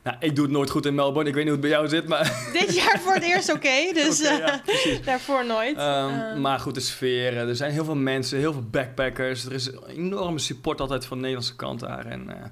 Nou, 0.04 0.16
ik 0.20 0.34
doe 0.36 0.44
het 0.44 0.54
nooit 0.54 0.70
goed 0.70 0.86
in 0.86 0.94
Melbourne. 0.94 1.28
Ik 1.28 1.34
weet 1.34 1.44
niet 1.44 1.54
hoe 1.54 1.62
het 1.62 1.70
bij 1.70 1.78
jou 1.78 1.88
zit, 1.88 2.08
maar... 2.08 2.50
Dit 2.52 2.74
jaar 2.74 3.00
voor 3.00 3.14
het 3.14 3.22
eerst 3.22 3.52
oké, 3.52 3.92
dus 4.04 4.20
ja, 4.20 4.62
eh, 4.66 5.04
daarvoor 5.04 5.46
nooit. 5.46 5.76
Ehm, 5.76 6.08
Eh, 6.18 6.36
maar 6.36 6.58
goed, 6.60 6.74
de 6.74 6.80
sfeer. 6.80 7.32
eh, 7.32 7.48
Er 7.48 7.56
zijn 7.56 7.72
heel 7.72 7.84
veel 7.84 7.94
mensen, 7.96 8.38
heel 8.38 8.52
veel 8.52 8.66
backpackers. 8.70 9.44
Er 9.44 9.52
is 9.52 9.66
een 9.66 9.86
enorme 9.86 10.38
support 10.38 10.80
altijd 10.80 11.06
van 11.06 11.16
de 11.16 11.22
Nederlandse 11.22 11.56
kant 11.56 11.80
daar. 11.80 12.06
En, 12.06 12.28
eh, 12.30 12.42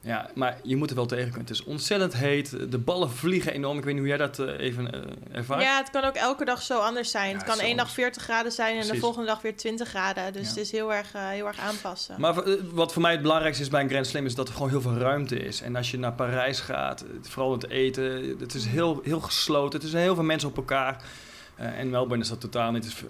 ja, 0.00 0.30
maar 0.34 0.58
je 0.62 0.76
moet 0.76 0.90
er 0.90 0.96
wel 0.96 1.06
tegen 1.06 1.24
kunnen. 1.24 1.46
Het 1.48 1.50
is 1.50 1.64
ontzettend 1.64 2.16
heet. 2.16 2.70
De 2.70 2.78
ballen 2.78 3.10
vliegen 3.10 3.52
enorm. 3.52 3.78
Ik 3.78 3.84
weet 3.84 3.92
niet 3.94 4.02
hoe 4.02 4.16
jij 4.16 4.26
dat 4.26 4.38
eh, 4.38 4.58
even 4.58 4.92
eh, 4.92 5.00
ervaart. 5.32 5.62
ja, 5.62 5.76
het 5.78 5.90
kan 5.90 6.04
ook 6.04 6.14
elke 6.14 6.44
dag 6.44 6.62
zo 6.62 6.78
anders 6.78 7.10
zijn. 7.10 7.30
Ja, 7.30 7.34
het 7.36 7.44
kan 7.44 7.58
één 7.58 7.76
dag 7.76 7.78
anders. 7.78 7.92
40 7.92 8.22
graden 8.22 8.52
zijn 8.52 8.80
en 8.80 8.86
de 8.86 8.96
volgende 8.98 9.26
dag 9.26 9.42
weer 9.42 9.56
20 9.56 9.88
graden. 9.88 10.32
Dus 10.32 10.42
Ja. 10.42 10.48
het 10.48 10.58
is 10.58 10.70
heel 10.72 10.94
erg, 10.94 11.14
eh, 11.14 11.28
heel 11.28 11.46
erg 11.46 11.58
aanpassen. 11.58 12.20
Maar 12.20 12.34
wat 12.72 12.92
voor 12.92 13.02
mij 13.02 13.12
het 13.12 13.22
belangrijkste 13.22 13.62
is 13.62 13.68
bij 13.68 13.82
een 13.82 13.88
Grand 13.88 14.06
Slam 14.06 14.24
is 14.24 14.34
dat 14.34 14.48
er 14.48 14.54
gewoon 14.54 14.68
heel 14.70 14.80
veel 14.80 14.96
ruimte 14.96 15.38
is. 15.38 15.60
En 15.60 15.76
als 15.76 15.90
je 15.90 15.98
naar 15.98 16.12
Parijs 16.12 16.60
gaat, 16.60 17.04
vooral 17.20 17.52
het 17.52 17.68
eten, 17.68 18.36
het 18.38 18.54
is 18.54 18.66
heel, 18.66 19.00
heel 19.04 19.20
gesloten. 19.20 19.80
Het 19.80 19.88
zijn 19.88 20.02
heel 20.02 20.14
veel 20.14 20.24
mensen 20.24 20.48
op 20.48 20.56
elkaar. 20.56 21.02
Eh, 21.56 21.78
en 21.78 21.90
Melbourne 21.90 22.22
is 22.22 22.28
dat 22.28 22.40
totaal 22.40 22.72
niet. 22.72 22.84
Het 22.84 22.92
is 22.92 23.02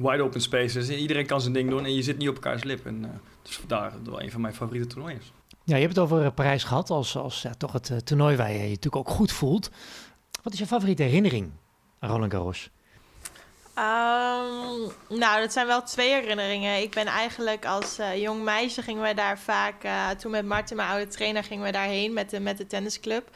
wide 0.00 0.22
open 0.22 0.40
spaces. 0.40 0.88
Iedereen 0.88 1.26
kan 1.26 1.40
zijn 1.40 1.52
ding 1.52 1.70
doen 1.70 1.84
en 1.84 1.94
je 1.94 2.02
zit 2.02 2.18
niet 2.18 2.28
op 2.28 2.34
elkaars 2.34 2.64
lip. 2.64 2.86
En 2.86 3.02
uh, 3.02 3.08
dus 3.42 3.56
vandaar 3.56 3.92
wel 4.04 4.22
een 4.22 4.30
van 4.30 4.40
mijn 4.40 4.54
favoriete 4.54 4.86
toernooien. 4.86 5.20
Ja, 5.64 5.74
je 5.76 5.82
hebt 5.82 5.96
het 5.96 6.04
over 6.04 6.24
eh, 6.24 6.34
Parijs 6.34 6.64
gehad 6.64 6.90
als, 6.90 7.16
als 7.16 7.42
ja, 7.42 7.54
toch 7.58 7.72
het 7.72 7.88
uh, 7.90 7.96
toernooi 7.96 8.36
waar 8.36 8.52
je 8.52 8.58
je 8.58 8.68
natuurlijk 8.68 8.96
ook 8.96 9.08
goed 9.08 9.32
voelt. 9.32 9.70
Wat 10.42 10.52
is 10.52 10.58
je 10.58 10.66
favoriete 10.66 11.02
herinnering 11.02 11.50
aan 11.98 12.10
Roland 12.10 12.32
Garros? 12.32 12.70
Um, 13.78 15.18
nou, 15.18 15.40
dat 15.40 15.52
zijn 15.52 15.66
wel 15.66 15.82
twee 15.82 16.12
herinneringen. 16.12 16.82
Ik 16.82 16.90
ben 16.90 17.06
eigenlijk 17.06 17.66
als 17.66 17.98
uh, 17.98 18.22
jong 18.22 18.42
meisje 18.42 18.82
gingen 18.82 19.02
wij 19.02 19.14
daar 19.14 19.38
vaak, 19.38 19.86
toen 20.18 20.30
met 20.30 20.46
Martin, 20.46 20.76
mijn 20.76 20.88
oude 20.88 21.06
trainer, 21.06 21.44
gingen 21.44 21.64
we 21.64 21.72
daarheen 21.72 22.12
met 22.12 22.30
de, 22.30 22.40
met 22.40 22.58
de 22.58 22.66
tennisclub. 22.66 23.30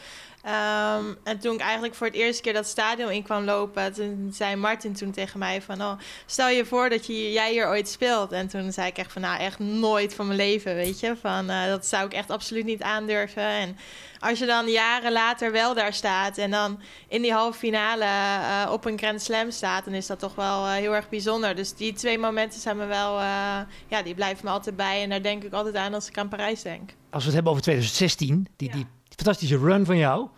Um, 0.47 1.17
en 1.25 1.39
toen 1.39 1.55
ik 1.55 1.61
eigenlijk 1.61 1.95
voor 1.95 2.07
het 2.07 2.17
eerste 2.17 2.43
keer 2.43 2.53
dat 2.53 2.67
stadion 2.67 3.11
in 3.11 3.23
kwam 3.23 3.45
lopen, 3.45 3.93
toen 3.93 4.31
zei 4.33 4.57
Martin 4.57 4.93
toen 4.93 5.11
tegen 5.11 5.39
mij 5.39 5.63
van, 5.63 5.83
oh, 5.83 5.93
stel 6.27 6.49
je 6.49 6.65
voor 6.65 6.89
dat 6.89 7.07
je, 7.07 7.33
jij 7.33 7.53
hier 7.53 7.69
ooit 7.69 7.89
speelt. 7.89 8.33
En 8.33 8.49
toen 8.49 8.73
zei 8.73 8.87
ik 8.87 8.99
echt 8.99 9.13
van, 9.13 9.23
nou, 9.23 9.41
echt 9.41 9.59
nooit 9.59 10.15
van 10.15 10.27
mijn 10.27 10.39
leven, 10.39 10.75
weet 10.75 11.01
je. 11.01 11.17
Van, 11.21 11.51
uh, 11.51 11.67
dat 11.67 11.87
zou 11.87 12.07
ik 12.07 12.13
echt 12.13 12.31
absoluut 12.31 12.65
niet 12.65 12.83
aandurven. 12.83 13.43
En 13.43 13.77
als 14.19 14.39
je 14.39 14.47
dan 14.47 14.69
jaren 14.69 15.13
later 15.13 15.53
wel 15.53 15.75
daar 15.75 15.93
staat 15.93 16.39
en 16.39 16.51
dan 16.51 16.81
in 17.09 17.23
die 17.23 17.33
halve 17.33 17.59
finale 17.59 18.05
uh, 18.05 18.73
op 18.73 18.85
een 18.85 18.99
Grand 18.99 19.23
Slam 19.23 19.51
staat, 19.51 19.85
dan 19.85 19.95
is 19.95 20.07
dat 20.07 20.19
toch 20.19 20.35
wel 20.35 20.65
uh, 20.65 20.73
heel 20.73 20.95
erg 20.95 21.09
bijzonder. 21.09 21.55
Dus 21.55 21.75
die 21.75 21.93
twee 21.93 22.19
momenten 22.19 22.61
zijn 22.61 22.77
me 22.77 22.87
wel, 22.87 23.21
uh, 23.21 23.59
ja, 23.89 24.03
die 24.03 24.15
blijven 24.15 24.45
me 24.45 24.51
altijd 24.51 24.77
bij. 24.77 25.03
En 25.03 25.11
daar 25.11 25.23
denk 25.23 25.45
ik 25.45 25.53
altijd 25.53 25.77
aan 25.77 25.95
als 25.95 26.09
ik 26.09 26.19
aan 26.19 26.29
Parijs 26.29 26.63
denk. 26.63 26.91
Als 27.11 27.23
we 27.23 27.27
het 27.27 27.35
hebben 27.35 27.53
over 27.53 27.63
2016, 27.65 28.49
die, 28.57 28.69
ja. 28.69 28.75
die 28.75 28.87
fantastische 29.09 29.59
run 29.59 29.85
van 29.85 29.97
jou. 29.97 30.29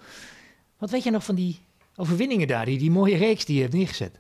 Wat 0.78 0.90
weet 0.90 1.04
je 1.04 1.10
nog 1.10 1.24
van 1.24 1.34
die 1.34 1.60
overwinningen 1.96 2.48
daar, 2.48 2.64
die, 2.64 2.78
die 2.78 2.90
mooie 2.90 3.16
reeks 3.16 3.44
die 3.44 3.56
je 3.56 3.62
hebt 3.62 3.74
neergezet? 3.74 4.18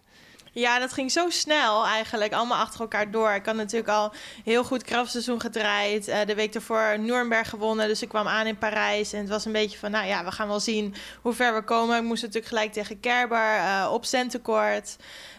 Ja, 0.52 0.78
dat 0.78 0.92
ging 0.92 1.12
zo 1.12 1.30
snel 1.30 1.86
eigenlijk, 1.86 2.32
allemaal 2.32 2.58
achter 2.58 2.80
elkaar 2.80 3.10
door. 3.10 3.30
Ik 3.30 3.46
had 3.46 3.54
natuurlijk 3.54 3.90
al 3.90 4.12
heel 4.44 4.64
goed 4.64 4.82
kraftseizoen 4.82 5.40
gedraaid. 5.40 6.08
Uh, 6.08 6.18
de 6.26 6.34
week 6.34 6.54
ervoor 6.54 6.98
Nuremberg 6.98 7.48
gewonnen, 7.48 7.88
dus 7.88 8.02
ik 8.02 8.08
kwam 8.08 8.26
aan 8.26 8.46
in 8.46 8.58
Parijs. 8.58 9.12
En 9.12 9.20
het 9.20 9.28
was 9.28 9.44
een 9.44 9.52
beetje 9.52 9.78
van, 9.78 9.90
nou 9.90 10.06
ja, 10.06 10.24
we 10.24 10.30
gaan 10.30 10.48
wel 10.48 10.60
zien 10.60 10.94
hoe 11.22 11.32
ver 11.32 11.54
we 11.54 11.62
komen. 11.62 11.96
Ik 11.96 12.02
moest 12.02 12.22
natuurlijk 12.22 12.48
gelijk 12.48 12.72
tegen 12.72 13.00
Kerber 13.00 13.56
uh, 13.56 13.90
op 13.92 14.04
centekort. 14.04 14.96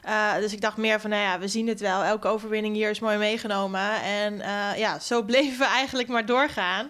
Uh, 0.10 0.36
dus 0.36 0.54
ik 0.54 0.62
dacht 0.62 0.78
meer 0.78 1.00
van, 1.00 1.10
nou 1.10 1.22
ja, 1.22 1.40
we 1.40 1.48
zien 1.48 1.68
het 1.68 1.80
wel. 1.80 2.04
Elke 2.04 2.28
overwinning 2.28 2.76
hier 2.76 2.90
is 2.90 3.00
mooi 3.00 3.18
meegenomen. 3.18 4.02
En 4.02 4.38
ja, 4.78 5.00
zo 5.00 5.24
bleven 5.32 5.60
we 5.60 5.66
eigenlijk 5.66 6.10
maar 6.10 6.26
doorgaan. 6.26 6.90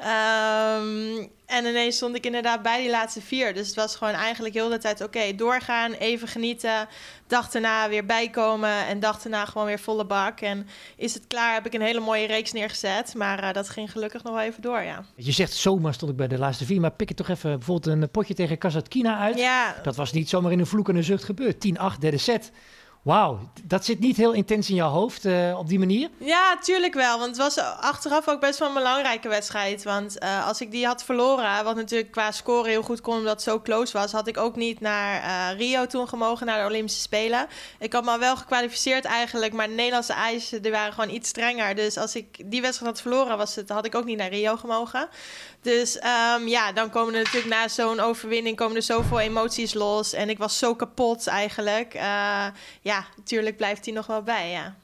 Um, 0.00 1.30
en 1.50 1.66
ineens 1.66 1.96
stond 1.96 2.16
ik 2.16 2.26
inderdaad 2.26 2.62
bij 2.62 2.80
die 2.80 2.90
laatste 2.90 3.20
vier. 3.20 3.54
Dus 3.54 3.66
het 3.66 3.76
was 3.76 3.96
gewoon 3.96 4.14
eigenlijk 4.14 4.54
heel 4.54 4.68
de 4.68 4.78
tijd 4.78 5.00
oké, 5.00 5.18
okay, 5.18 5.34
doorgaan, 5.34 5.92
even 5.92 6.28
genieten. 6.28 6.88
Dag 7.26 7.50
daarna 7.50 7.88
weer 7.88 8.06
bijkomen 8.06 8.86
en 8.86 9.00
dag 9.00 9.22
daarna 9.22 9.44
gewoon 9.44 9.66
weer 9.66 9.78
volle 9.78 10.04
bak. 10.04 10.40
En 10.40 10.66
is 10.96 11.14
het 11.14 11.26
klaar, 11.26 11.54
heb 11.54 11.66
ik 11.66 11.74
een 11.74 11.80
hele 11.80 12.00
mooie 12.00 12.26
reeks 12.26 12.52
neergezet. 12.52 13.14
Maar 13.14 13.42
uh, 13.42 13.52
dat 13.52 13.68
ging 13.68 13.90
gelukkig 13.90 14.22
nog 14.22 14.34
wel 14.34 14.42
even 14.42 14.62
door, 14.62 14.82
ja. 14.82 15.04
Je 15.14 15.32
zegt 15.32 15.52
zomaar 15.52 15.94
stond 15.94 16.10
ik 16.10 16.16
bij 16.16 16.28
de 16.28 16.38
laatste 16.38 16.64
vier, 16.64 16.80
maar 16.80 16.90
pik 16.90 17.08
het 17.08 17.16
toch 17.16 17.28
even 17.28 17.58
bijvoorbeeld 17.58 18.02
een 18.02 18.10
potje 18.10 18.34
tegen 18.34 18.58
Kazatkina 18.58 19.18
uit. 19.18 19.38
Ja. 19.38 19.74
Dat 19.82 19.96
was 19.96 20.12
niet 20.12 20.28
zomaar 20.28 20.52
in 20.52 20.58
een 20.58 20.66
vloek 20.66 20.88
en 20.88 20.96
een 20.96 21.04
zucht 21.04 21.24
gebeurd. 21.24 21.68
10-8, 21.94 21.98
derde 21.98 22.18
set. 22.18 22.50
Wauw, 23.02 23.38
dat 23.64 23.84
zit 23.84 24.00
niet 24.00 24.16
heel 24.16 24.32
intens 24.32 24.68
in 24.68 24.74
jouw 24.74 24.88
hoofd 24.88 25.24
uh, 25.24 25.58
op 25.58 25.68
die 25.68 25.78
manier? 25.78 26.08
Ja, 26.18 26.58
tuurlijk 26.58 26.94
wel. 26.94 27.18
Want 27.18 27.36
het 27.36 27.36
was 27.36 27.58
achteraf 27.58 28.28
ook 28.28 28.40
best 28.40 28.58
wel 28.58 28.68
een 28.68 28.74
belangrijke 28.74 29.28
wedstrijd. 29.28 29.84
Want 29.84 30.22
uh, 30.22 30.46
als 30.46 30.60
ik 30.60 30.70
die 30.70 30.86
had 30.86 31.04
verloren, 31.04 31.64
wat 31.64 31.76
natuurlijk 31.76 32.10
qua 32.10 32.30
score 32.30 32.68
heel 32.68 32.82
goed 32.82 33.00
kon 33.00 33.16
omdat 33.16 33.32
het 33.32 33.42
zo 33.42 33.60
close 33.60 33.92
was, 33.92 34.12
had 34.12 34.26
ik 34.26 34.36
ook 34.36 34.56
niet 34.56 34.80
naar 34.80 35.22
uh, 35.52 35.58
Rio 35.58 35.86
toen 35.86 36.08
gemogen, 36.08 36.46
naar 36.46 36.60
de 36.60 36.68
Olympische 36.68 37.00
Spelen. 37.00 37.46
Ik 37.78 37.92
had 37.92 38.04
me 38.04 38.18
wel 38.18 38.36
gekwalificeerd 38.36 39.04
eigenlijk, 39.04 39.52
maar 39.52 39.68
de 39.68 39.74
Nederlandse 39.74 40.12
eisen 40.12 40.62
die 40.62 40.70
waren 40.70 40.92
gewoon 40.92 41.10
iets 41.14 41.28
strenger. 41.28 41.74
Dus 41.74 41.96
als 41.96 42.14
ik 42.14 42.50
die 42.50 42.60
wedstrijd 42.60 42.92
had 42.92 43.02
verloren, 43.02 43.36
was 43.36 43.54
het, 43.54 43.68
had 43.68 43.84
ik 43.84 43.94
ook 43.94 44.04
niet 44.04 44.18
naar 44.18 44.28
Rio 44.28 44.56
gemogen. 44.56 45.08
Dus 45.62 45.96
um, 45.96 46.48
ja, 46.48 46.72
dan 46.72 46.90
komen 46.90 47.14
er 47.14 47.22
natuurlijk 47.22 47.54
na 47.54 47.68
zo'n 47.68 48.00
overwinning 48.00 48.56
komen 48.56 48.76
er 48.76 48.82
zoveel 48.82 49.20
emoties 49.20 49.74
los. 49.74 50.12
En 50.12 50.28
ik 50.28 50.38
was 50.38 50.58
zo 50.58 50.74
kapot 50.74 51.26
eigenlijk. 51.26 51.94
Uh, 51.94 52.02
ja, 52.80 53.06
natuurlijk 53.16 53.56
blijft 53.56 53.84
hij 53.84 53.94
nog 53.94 54.06
wel 54.06 54.22
bij, 54.22 54.50
ja. 54.50 54.76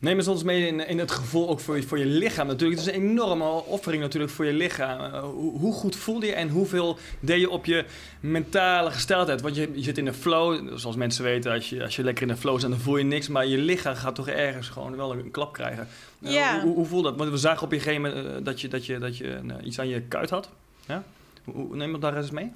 Neem 0.00 0.16
eens 0.16 0.28
ons 0.28 0.42
mee 0.42 0.66
in, 0.66 0.88
in 0.88 0.98
het 0.98 1.10
gevoel 1.10 1.48
ook 1.48 1.60
voor 1.60 1.76
je, 1.76 1.82
voor 1.82 1.98
je 1.98 2.06
lichaam 2.06 2.46
natuurlijk. 2.46 2.80
Het 2.80 2.88
is 2.88 2.94
een 2.94 3.02
enorme 3.02 3.44
offering 3.44 4.02
natuurlijk 4.02 4.32
voor 4.32 4.44
je 4.44 4.52
lichaam. 4.52 5.14
Uh, 5.14 5.20
hoe, 5.22 5.58
hoe, 5.58 5.72
goed 5.72 5.96
voelde 5.96 6.26
je 6.26 6.32
en 6.32 6.48
hoeveel 6.48 6.98
deed 7.20 7.40
je 7.40 7.50
op 7.50 7.64
je 7.64 7.84
mentale 8.20 8.90
gesteldheid? 8.90 9.40
Want 9.40 9.54
je, 9.56 9.70
je 9.74 9.82
zit 9.82 9.98
in 9.98 10.06
een 10.06 10.14
flow, 10.14 10.78
zoals 10.78 10.96
mensen 10.96 11.24
weten, 11.24 11.52
als 11.52 11.70
je, 11.70 11.82
als 11.82 11.96
je 11.96 12.04
lekker 12.04 12.22
in 12.22 12.30
een 12.30 12.36
flow 12.36 12.60
zit, 12.60 12.70
dan 12.70 12.78
voel 12.78 12.96
je 12.96 13.04
niks. 13.04 13.28
Maar 13.28 13.46
je 13.46 13.58
lichaam 13.58 13.94
gaat 13.94 14.14
toch 14.14 14.28
ergens 14.28 14.68
gewoon 14.68 14.96
wel 14.96 15.12
een 15.12 15.30
klap 15.30 15.52
krijgen. 15.52 15.88
Uh, 16.20 16.32
ja. 16.32 16.60
hoe, 16.60 16.74
hoe 16.74 16.86
voelde 16.86 17.08
dat? 17.08 17.18
Want 17.18 17.30
we 17.30 17.36
zagen 17.36 17.62
op 17.62 17.72
een 17.72 17.80
gegeven 17.80 18.02
moment 18.02 18.26
uh, 18.26 18.44
dat 18.44 18.60
je, 18.60 18.68
dat 18.68 18.86
je, 18.86 18.98
dat 18.98 19.16
je 19.16 19.40
iets 19.62 19.78
aan 19.78 19.88
je 19.88 20.00
kuit 20.00 20.30
had. 20.30 20.50
Ja? 20.86 21.04
Neem 21.44 21.92
dat 21.92 22.00
daar 22.00 22.16
eens 22.16 22.30
mee? 22.30 22.52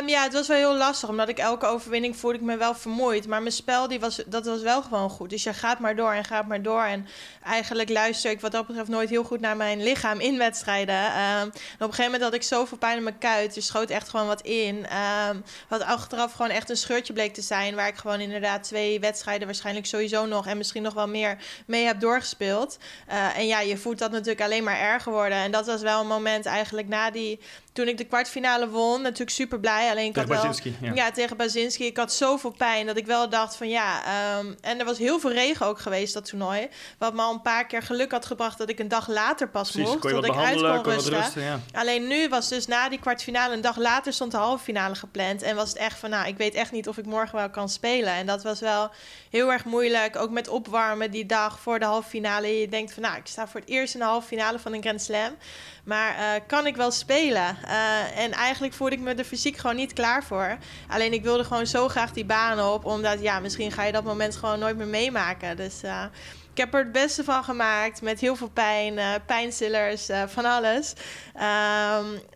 Um, 0.00 0.08
ja, 0.08 0.22
het 0.22 0.32
was 0.32 0.48
wel 0.48 0.56
heel 0.56 0.76
lastig. 0.76 1.08
Omdat 1.08 1.28
ik 1.28 1.38
elke 1.38 1.66
overwinning 1.66 2.16
voelde 2.16 2.36
ik 2.36 2.42
me 2.42 2.56
wel 2.56 2.74
vermoeid. 2.74 3.26
Maar 3.26 3.40
mijn 3.40 3.54
spel, 3.54 3.88
die 3.88 4.00
was, 4.00 4.22
dat 4.26 4.46
was 4.46 4.62
wel 4.62 4.82
gewoon 4.82 5.10
goed. 5.10 5.30
Dus 5.30 5.42
je 5.42 5.52
gaat 5.52 5.78
maar 5.78 5.96
door 5.96 6.12
en 6.12 6.24
gaat 6.24 6.46
maar 6.46 6.62
door. 6.62 6.82
En 6.82 7.06
eigenlijk 7.44 7.88
luister 7.88 8.30
ik 8.30 8.40
wat 8.40 8.52
dat 8.52 8.66
betreft 8.66 8.88
nooit 8.88 9.08
heel 9.08 9.24
goed 9.24 9.40
naar 9.40 9.56
mijn 9.56 9.82
lichaam 9.82 10.20
in 10.20 10.38
wedstrijden. 10.38 11.04
Um, 11.04 11.46
op 11.46 11.52
een 11.78 11.86
gegeven 11.86 12.04
moment 12.04 12.22
had 12.22 12.34
ik 12.34 12.42
zoveel 12.42 12.78
pijn 12.78 12.96
in 12.96 13.02
mijn 13.02 13.18
kuit. 13.18 13.54
Dus 13.54 13.66
schoot 13.66 13.90
echt 13.90 14.08
gewoon 14.08 14.26
wat 14.26 14.40
in. 14.40 14.86
Um, 15.28 15.44
wat 15.68 15.82
achteraf 15.82 16.32
gewoon 16.32 16.50
echt 16.50 16.70
een 16.70 16.76
scheurtje 16.76 17.12
bleek 17.12 17.34
te 17.34 17.42
zijn. 17.42 17.74
Waar 17.74 17.88
ik 17.88 17.96
gewoon 17.96 18.20
inderdaad 18.20 18.62
twee 18.62 19.00
wedstrijden 19.00 19.46
waarschijnlijk 19.46 19.86
sowieso 19.86 20.26
nog... 20.26 20.46
en 20.46 20.56
misschien 20.56 20.82
nog 20.82 20.94
wel 20.94 21.08
meer 21.08 21.36
mee 21.66 21.84
heb 21.84 22.00
doorgespeeld. 22.00 22.78
Uh, 23.08 23.38
en 23.38 23.46
ja, 23.46 23.60
je 23.60 23.76
voelt 23.76 23.98
dat 23.98 24.10
natuurlijk 24.10 24.40
alleen 24.40 24.64
maar 24.64 24.80
erger 24.80 25.12
worden. 25.12 25.38
En 25.38 25.50
dat 25.50 25.66
was 25.66 25.82
wel 25.82 26.00
een 26.00 26.06
moment 26.06 26.46
eigenlijk 26.46 26.88
na 26.88 27.10
die 27.10 27.40
toen 27.76 27.88
ik 27.88 27.98
de 27.98 28.04
kwartfinale 28.04 28.68
won, 28.68 29.02
natuurlijk 29.02 29.30
super 29.30 29.60
blij. 29.60 29.90
Alleen 29.90 30.06
ik 30.06 30.14
tegen 30.14 30.28
had 30.28 30.38
wel, 30.38 30.46
Basinski, 30.46 30.76
ja. 30.80 30.94
ja. 30.94 31.10
tegen 31.10 31.36
Basinski. 31.36 31.86
Ik 31.86 31.96
had 31.96 32.12
zoveel 32.12 32.50
pijn 32.50 32.86
dat 32.86 32.96
ik 32.96 33.06
wel 33.06 33.28
dacht 33.28 33.56
van 33.56 33.68
ja. 33.68 34.02
Um, 34.38 34.56
en 34.60 34.78
er 34.78 34.84
was 34.84 34.98
heel 34.98 35.20
veel 35.20 35.32
regen 35.32 35.66
ook 35.66 35.78
geweest 35.78 36.14
dat 36.14 36.24
toernooi. 36.24 36.68
Wat 36.98 37.14
me 37.14 37.22
al 37.22 37.32
een 37.32 37.42
paar 37.42 37.66
keer 37.66 37.82
geluk 37.82 38.10
had 38.10 38.26
gebracht 38.26 38.58
dat 38.58 38.68
ik 38.68 38.78
een 38.78 38.88
dag 38.88 39.08
later 39.08 39.48
pas 39.48 39.70
Precies, 39.70 39.90
mocht. 39.90 40.02
dat 40.02 40.24
ik 40.24 40.36
uit 40.36 40.60
kon 40.60 40.82
kon 40.82 40.92
rusten. 40.92 41.12
Wat 41.12 41.22
rusten 41.22 41.42
ja. 41.42 41.60
Alleen 41.72 42.06
nu 42.06 42.28
was 42.28 42.48
dus 42.48 42.66
na 42.66 42.88
die 42.88 42.98
kwartfinale 42.98 43.54
een 43.54 43.60
dag 43.60 43.76
later 43.76 44.12
stond 44.12 44.30
de 44.30 44.36
halve 44.36 44.64
finale 44.64 44.94
gepland. 44.94 45.42
En 45.42 45.56
was 45.56 45.68
het 45.68 45.78
echt 45.78 45.98
van 45.98 46.10
nou, 46.10 46.28
ik 46.28 46.36
weet 46.36 46.54
echt 46.54 46.72
niet 46.72 46.88
of 46.88 46.98
ik 46.98 47.06
morgen 47.06 47.36
wel 47.36 47.50
kan 47.50 47.68
spelen. 47.68 48.12
En 48.12 48.26
dat 48.26 48.42
was 48.42 48.60
wel 48.60 48.90
heel 49.30 49.52
erg 49.52 49.64
moeilijk. 49.64 50.16
Ook 50.16 50.30
met 50.30 50.48
opwarmen 50.48 51.10
die 51.10 51.26
dag 51.26 51.60
voor 51.60 51.78
de 51.78 51.84
halve 51.84 52.08
finale. 52.08 52.60
Je 52.60 52.68
denkt 52.68 52.92
van 52.92 53.02
nou, 53.02 53.16
ik 53.16 53.26
sta 53.26 53.48
voor 53.48 53.60
het 53.60 53.68
eerst 53.68 53.94
in 53.94 54.00
de 54.00 54.06
halve 54.06 54.26
finale 54.26 54.58
van 54.58 54.72
een 54.72 54.82
Grand 54.82 55.02
Slam. 55.02 55.36
Maar 55.84 56.18
uh, 56.18 56.40
kan 56.46 56.66
ik 56.66 56.76
wel 56.76 56.90
spelen? 56.90 57.56
Uh, 57.66 58.18
en 58.18 58.32
eigenlijk 58.32 58.72
voelde 58.72 58.94
ik 58.94 59.00
me 59.00 59.14
er 59.14 59.24
fysiek 59.24 59.56
gewoon 59.56 59.76
niet 59.76 59.92
klaar 59.92 60.24
voor. 60.24 60.56
Alleen 60.88 61.12
ik 61.12 61.22
wilde 61.22 61.44
gewoon 61.44 61.66
zo 61.66 61.88
graag 61.88 62.12
die 62.12 62.24
baan 62.24 62.60
op. 62.60 62.84
Omdat 62.84 63.20
ja, 63.20 63.40
misschien 63.40 63.72
ga 63.72 63.84
je 63.84 63.92
dat 63.92 64.04
moment 64.04 64.36
gewoon 64.36 64.58
nooit 64.58 64.76
meer 64.76 64.86
meemaken. 64.86 65.56
Dus 65.56 65.84
uh, 65.84 66.04
ik 66.50 66.56
heb 66.56 66.74
er 66.74 66.80
het 66.80 66.92
beste 66.92 67.24
van 67.24 67.44
gemaakt. 67.44 68.02
Met 68.02 68.20
heel 68.20 68.36
veel 68.36 68.50
pijn, 68.50 69.22
pijnstillers, 69.26 70.08
van 70.26 70.44
alles. 70.44 70.92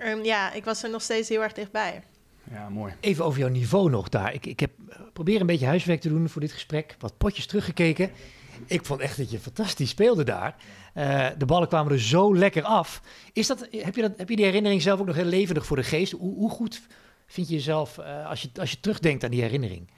Um, 0.06 0.24
ja, 0.24 0.52
ik 0.52 0.64
was 0.64 0.82
er 0.82 0.90
nog 0.90 1.02
steeds 1.02 1.28
heel 1.28 1.42
erg 1.42 1.52
dichtbij. 1.52 2.02
Ja, 2.52 2.68
mooi. 2.68 2.94
Even 3.00 3.24
over 3.24 3.40
jouw 3.40 3.48
niveau 3.48 3.90
nog 3.90 4.08
daar. 4.08 4.34
Ik, 4.34 4.46
ik 4.46 4.60
heb 4.60 4.70
proberen 5.12 5.40
een 5.40 5.46
beetje 5.46 5.66
huiswerk 5.66 6.00
te 6.00 6.08
doen 6.08 6.28
voor 6.28 6.40
dit 6.40 6.52
gesprek. 6.52 6.96
Wat 6.98 7.18
potjes 7.18 7.46
teruggekeken. 7.46 8.10
Ik 8.66 8.84
vond 8.84 9.00
echt 9.00 9.16
dat 9.16 9.30
je 9.30 9.38
fantastisch 9.38 9.90
speelde 9.90 10.24
daar. 10.24 10.54
Uh, 10.94 11.28
de 11.38 11.46
ballen 11.46 11.68
kwamen 11.68 11.92
er 11.92 12.00
zo 12.00 12.36
lekker 12.36 12.62
af. 12.62 13.02
Is 13.32 13.46
dat, 13.46 13.68
heb, 13.70 13.96
je 13.96 14.02
dat, 14.02 14.12
heb 14.16 14.28
je 14.28 14.36
die 14.36 14.44
herinnering 14.44 14.82
zelf 14.82 15.00
ook 15.00 15.06
nog 15.06 15.16
heel 15.16 15.24
levendig 15.24 15.66
voor 15.66 15.76
de 15.76 15.82
geest? 15.82 16.12
Hoe, 16.12 16.34
hoe 16.34 16.50
goed 16.50 16.80
vind 17.26 17.48
je 17.48 17.54
jezelf 17.54 17.98
uh, 17.98 18.26
als, 18.26 18.42
je, 18.42 18.48
als 18.60 18.70
je 18.70 18.80
terugdenkt 18.80 19.24
aan 19.24 19.30
die 19.30 19.42
herinnering? 19.42 19.90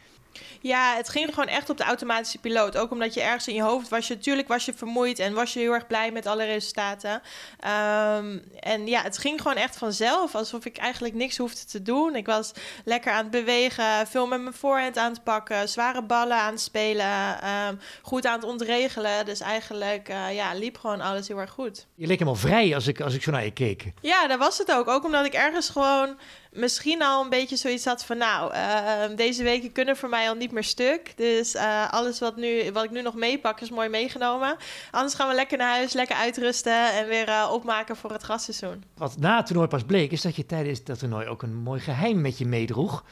Ja, 0.61 0.97
het 0.97 1.09
ging 1.09 1.29
gewoon 1.29 1.49
echt 1.49 1.71
op 1.71 1.77
de 1.77 1.85
automatische 1.85 2.39
piloot. 2.39 2.77
Ook 2.77 2.91
omdat 2.91 3.15
je 3.15 3.21
ergens 3.21 3.49
in 3.49 3.55
je 3.55 3.62
hoofd 3.62 3.89
was 3.89 4.09
je... 4.09 4.15
Natuurlijk 4.15 4.49
was 4.49 4.65
je 4.65 4.75
vermoeid 4.75 5.19
en 5.19 5.35
was 5.35 5.53
je 5.53 5.59
heel 5.59 5.73
erg 5.73 5.87
blij 5.87 6.11
met 6.11 6.27
alle 6.27 6.45
resultaten. 6.45 7.12
Um, 7.12 8.45
en 8.61 8.87
ja, 8.87 9.03
het 9.03 9.19
ging 9.19 9.43
gewoon 9.43 9.57
echt 9.57 9.77
vanzelf. 9.77 10.35
Alsof 10.35 10.65
ik 10.65 10.77
eigenlijk 10.77 11.15
niks 11.15 11.37
hoefde 11.37 11.65
te 11.65 11.83
doen. 11.83 12.17
Ik 12.17 12.27
was 12.27 12.53
lekker 12.85 13.12
aan 13.12 13.23
het 13.23 13.31
bewegen. 13.31 14.07
Veel 14.07 14.27
met 14.27 14.41
mijn 14.41 14.55
voorhand 14.55 14.99
aan 14.99 15.12
het 15.12 15.25
pakken. 15.25 15.69
Zware 15.69 16.03
ballen 16.03 16.37
aan 16.37 16.53
het 16.53 16.61
spelen. 16.61 17.39
Um, 17.69 17.81
goed 18.03 18.27
aan 18.27 18.35
het 18.35 18.45
ontregelen. 18.45 19.25
Dus 19.25 19.41
eigenlijk 19.41 20.09
uh, 20.09 20.35
ja, 20.35 20.55
liep 20.55 20.79
gewoon 20.79 21.01
alles 21.01 21.29
heel 21.29 21.39
erg 21.39 21.51
goed. 21.51 21.87
Je 21.95 22.07
leek 22.07 22.19
helemaal 22.19 22.41
vrij 22.41 22.75
als 22.75 22.87
ik, 22.87 23.01
als 23.01 23.15
ik 23.15 23.23
zo 23.23 23.31
naar 23.31 23.45
je 23.45 23.53
keek. 23.53 23.85
Ja, 24.01 24.27
dat 24.27 24.39
was 24.39 24.59
het 24.59 24.73
ook. 24.73 24.89
Ook 24.89 25.05
omdat 25.05 25.25
ik 25.25 25.35
ergens 25.35 25.69
gewoon 25.69 26.19
misschien 26.52 27.02
al 27.02 27.23
een 27.23 27.28
beetje 27.28 27.56
zoiets 27.56 27.85
had 27.85 28.04
van... 28.04 28.18
nou, 28.18 28.54
uh, 28.54 29.16
deze 29.16 29.42
weken 29.42 29.73
kunnen 29.73 29.97
voor 29.97 30.09
mij 30.09 30.28
al 30.28 30.35
niet 30.35 30.52
meer 30.52 30.64
stuk. 30.64 31.12
Dus 31.16 31.54
uh, 31.54 31.92
alles 31.92 32.18
wat, 32.18 32.37
nu, 32.37 32.73
wat 32.73 32.85
ik 32.85 32.90
nu 32.90 33.02
nog 33.02 33.14
meepak 33.14 33.61
is 33.61 33.71
mooi 33.71 33.88
meegenomen. 33.88 34.56
Anders 34.90 35.14
gaan 35.14 35.28
we 35.28 35.35
lekker 35.35 35.59
naar 35.59 35.75
huis, 35.75 35.92
lekker 35.92 36.16
uitrusten... 36.16 36.92
en 36.92 37.06
weer 37.06 37.28
uh, 37.28 37.49
opmaken 37.52 37.97
voor 37.97 38.12
het 38.12 38.23
grasseizoen. 38.23 38.85
Wat 38.97 39.18
na 39.18 39.37
het 39.37 39.47
toernooi 39.47 39.68
pas 39.68 39.85
bleek... 39.85 40.12
is 40.12 40.21
dat 40.21 40.37
je 40.37 40.47
tijdens 40.47 40.85
dat 40.85 40.99
toernooi 40.99 41.26
ook 41.26 41.42
een 41.42 41.54
mooi 41.54 41.80
geheim 41.80 42.21
met 42.21 42.38
je 42.38 42.47
meedroeg. 42.47 43.04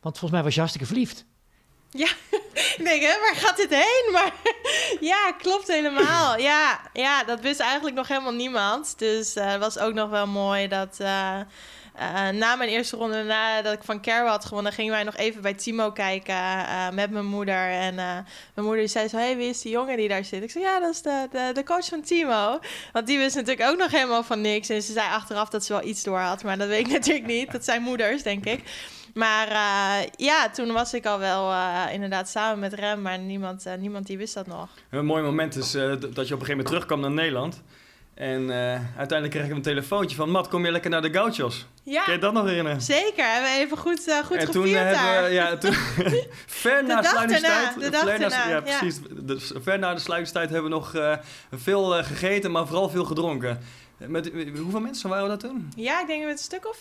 Want 0.00 0.18
volgens 0.18 0.30
mij 0.30 0.42
was 0.42 0.52
je 0.52 0.60
hartstikke 0.60 0.88
verliefd. 0.88 1.24
Ja, 1.90 2.08
ik 2.76 2.80
denk, 2.82 3.02
hè, 3.02 3.20
waar 3.20 3.36
gaat 3.36 3.56
dit 3.56 3.70
heen? 3.70 4.08
Maar 4.12 4.32
ja, 5.10 5.32
klopt 5.32 5.66
helemaal. 5.66 6.38
Ja, 6.46 6.80
ja, 6.92 7.24
dat 7.24 7.40
wist 7.40 7.60
eigenlijk 7.60 7.96
nog 7.96 8.08
helemaal 8.08 8.34
niemand. 8.34 8.98
Dus 8.98 9.34
het 9.34 9.44
uh, 9.44 9.56
was 9.56 9.78
ook 9.78 9.94
nog 9.94 10.10
wel 10.10 10.26
mooi 10.26 10.68
dat... 10.68 10.98
Uh, 12.00 12.28
na 12.28 12.56
mijn 12.56 12.70
eerste 12.70 12.96
ronde, 12.96 13.22
nadat 13.22 13.72
ik 13.72 13.82
van 13.82 14.00
Care 14.00 14.28
had 14.28 14.44
gewonnen, 14.44 14.72
gingen 14.72 14.92
wij 14.92 15.02
nog 15.02 15.16
even 15.16 15.42
bij 15.42 15.54
Timo 15.54 15.92
kijken 15.92 16.34
uh, 16.34 16.90
met 16.90 17.10
mijn 17.10 17.26
moeder. 17.26 17.70
En 17.70 17.94
uh, 17.94 18.18
mijn 18.54 18.66
moeder 18.66 18.88
zei 18.88 19.08
zo, 19.08 19.16
hey, 19.16 19.36
wie 19.36 19.48
is 19.48 19.60
die 19.60 19.72
jongen 19.72 19.96
die 19.96 20.08
daar 20.08 20.24
zit? 20.24 20.42
Ik 20.42 20.50
zei, 20.50 20.64
ja, 20.64 20.80
dat 20.80 20.90
is 20.90 21.02
de, 21.02 21.28
de, 21.30 21.50
de, 21.54 21.64
coach 21.64 21.86
van 21.86 22.02
Timo. 22.02 22.58
Want 22.92 23.06
die 23.06 23.18
wist 23.18 23.34
natuurlijk 23.34 23.70
ook 23.70 23.78
nog 23.78 23.90
helemaal 23.90 24.22
van 24.22 24.40
niks. 24.40 24.68
En 24.68 24.82
ze 24.82 24.92
zei 24.92 25.08
achteraf 25.08 25.48
dat 25.48 25.64
ze 25.64 25.72
wel 25.72 25.84
iets 25.84 26.02
door 26.02 26.18
had, 26.18 26.42
maar 26.42 26.58
dat 26.58 26.68
weet 26.68 26.86
ik 26.86 26.92
natuurlijk 26.98 27.26
niet. 27.26 27.52
Dat 27.52 27.64
zijn 27.64 27.82
moeders, 27.82 28.22
denk 28.22 28.44
ik. 28.44 28.62
Maar 29.14 29.48
ja, 30.16 30.50
toen 30.50 30.72
was 30.72 30.94
ik 30.94 31.06
al 31.06 31.18
wel 31.18 31.52
inderdaad 31.92 32.28
samen 32.28 32.58
met 32.58 32.72
Rem, 32.72 33.02
maar 33.02 33.18
niemand, 33.18 33.64
niemand 33.78 34.06
die 34.06 34.18
wist 34.18 34.34
dat 34.34 34.46
nog. 34.46 34.68
Een 34.90 35.06
mooi 35.06 35.22
moment 35.22 35.56
is 35.56 35.70
dat 35.70 35.82
je 35.82 36.10
op 36.10 36.14
een 36.14 36.26
gegeven 36.26 36.48
moment 36.48 36.66
terugkwam 36.66 37.00
naar 37.00 37.10
Nederland. 37.10 37.62
En 38.16 38.50
uiteindelijk 38.96 39.30
kreeg 39.30 39.44
ik 39.44 39.50
een 39.50 39.62
telefoontje 39.62 40.16
van... 40.16 40.30
Mat, 40.30 40.48
kom 40.48 40.64
je 40.64 40.70
lekker 40.70 40.90
naar 40.90 41.02
de 41.02 41.12
Gauchos? 41.12 41.66
Ja, 41.88 42.04
Kun 42.04 42.12
je 42.12 42.18
dat 42.18 42.32
nog 42.32 42.44
herinneren? 42.44 42.80
Zeker, 42.80 43.32
hebben 43.32 43.50
we 43.50 43.58
even 43.58 43.78
goed, 43.78 44.08
uh, 44.08 44.18
goed 44.18 44.36
en 44.36 44.46
gevierd 44.46 44.52
toen 44.52 44.72
daar. 44.72 44.86
hebben 44.86 45.28
we, 45.28 45.34
ja, 45.34 45.56
toen, 45.56 45.72
ver 46.62 46.84
na 46.84 47.00
de 47.00 47.08
sluitingstijd, 47.08 47.80
de 47.80 47.90
dag 47.90 48.02
ver 48.02 48.18
na, 48.18 48.24
erna, 48.24 48.48
ja, 48.48 48.60
precies. 48.60 48.96
Ja. 48.96 49.14
Dus 49.22 49.52
ver 49.62 49.78
na 49.78 49.94
de 49.94 50.00
sluitingstijd 50.00 50.50
hebben 50.50 50.70
we 50.70 50.76
nog 50.76 50.94
uh, 50.94 51.16
veel 51.54 51.84
gegeten, 52.04 52.50
maar 52.50 52.66
vooral 52.66 52.88
veel 52.88 53.04
gedronken. 53.04 53.60
Met, 53.96 54.30
hoeveel 54.58 54.80
mensen 54.80 55.08
waren 55.08 55.24
we 55.24 55.30
dat 55.30 55.40
toen? 55.40 55.72
Ja, 55.76 56.00
ik 56.00 56.06
denk 56.06 56.24
met 56.24 56.32
een 56.32 56.38
stuk 56.38 56.68
of 56.68 56.78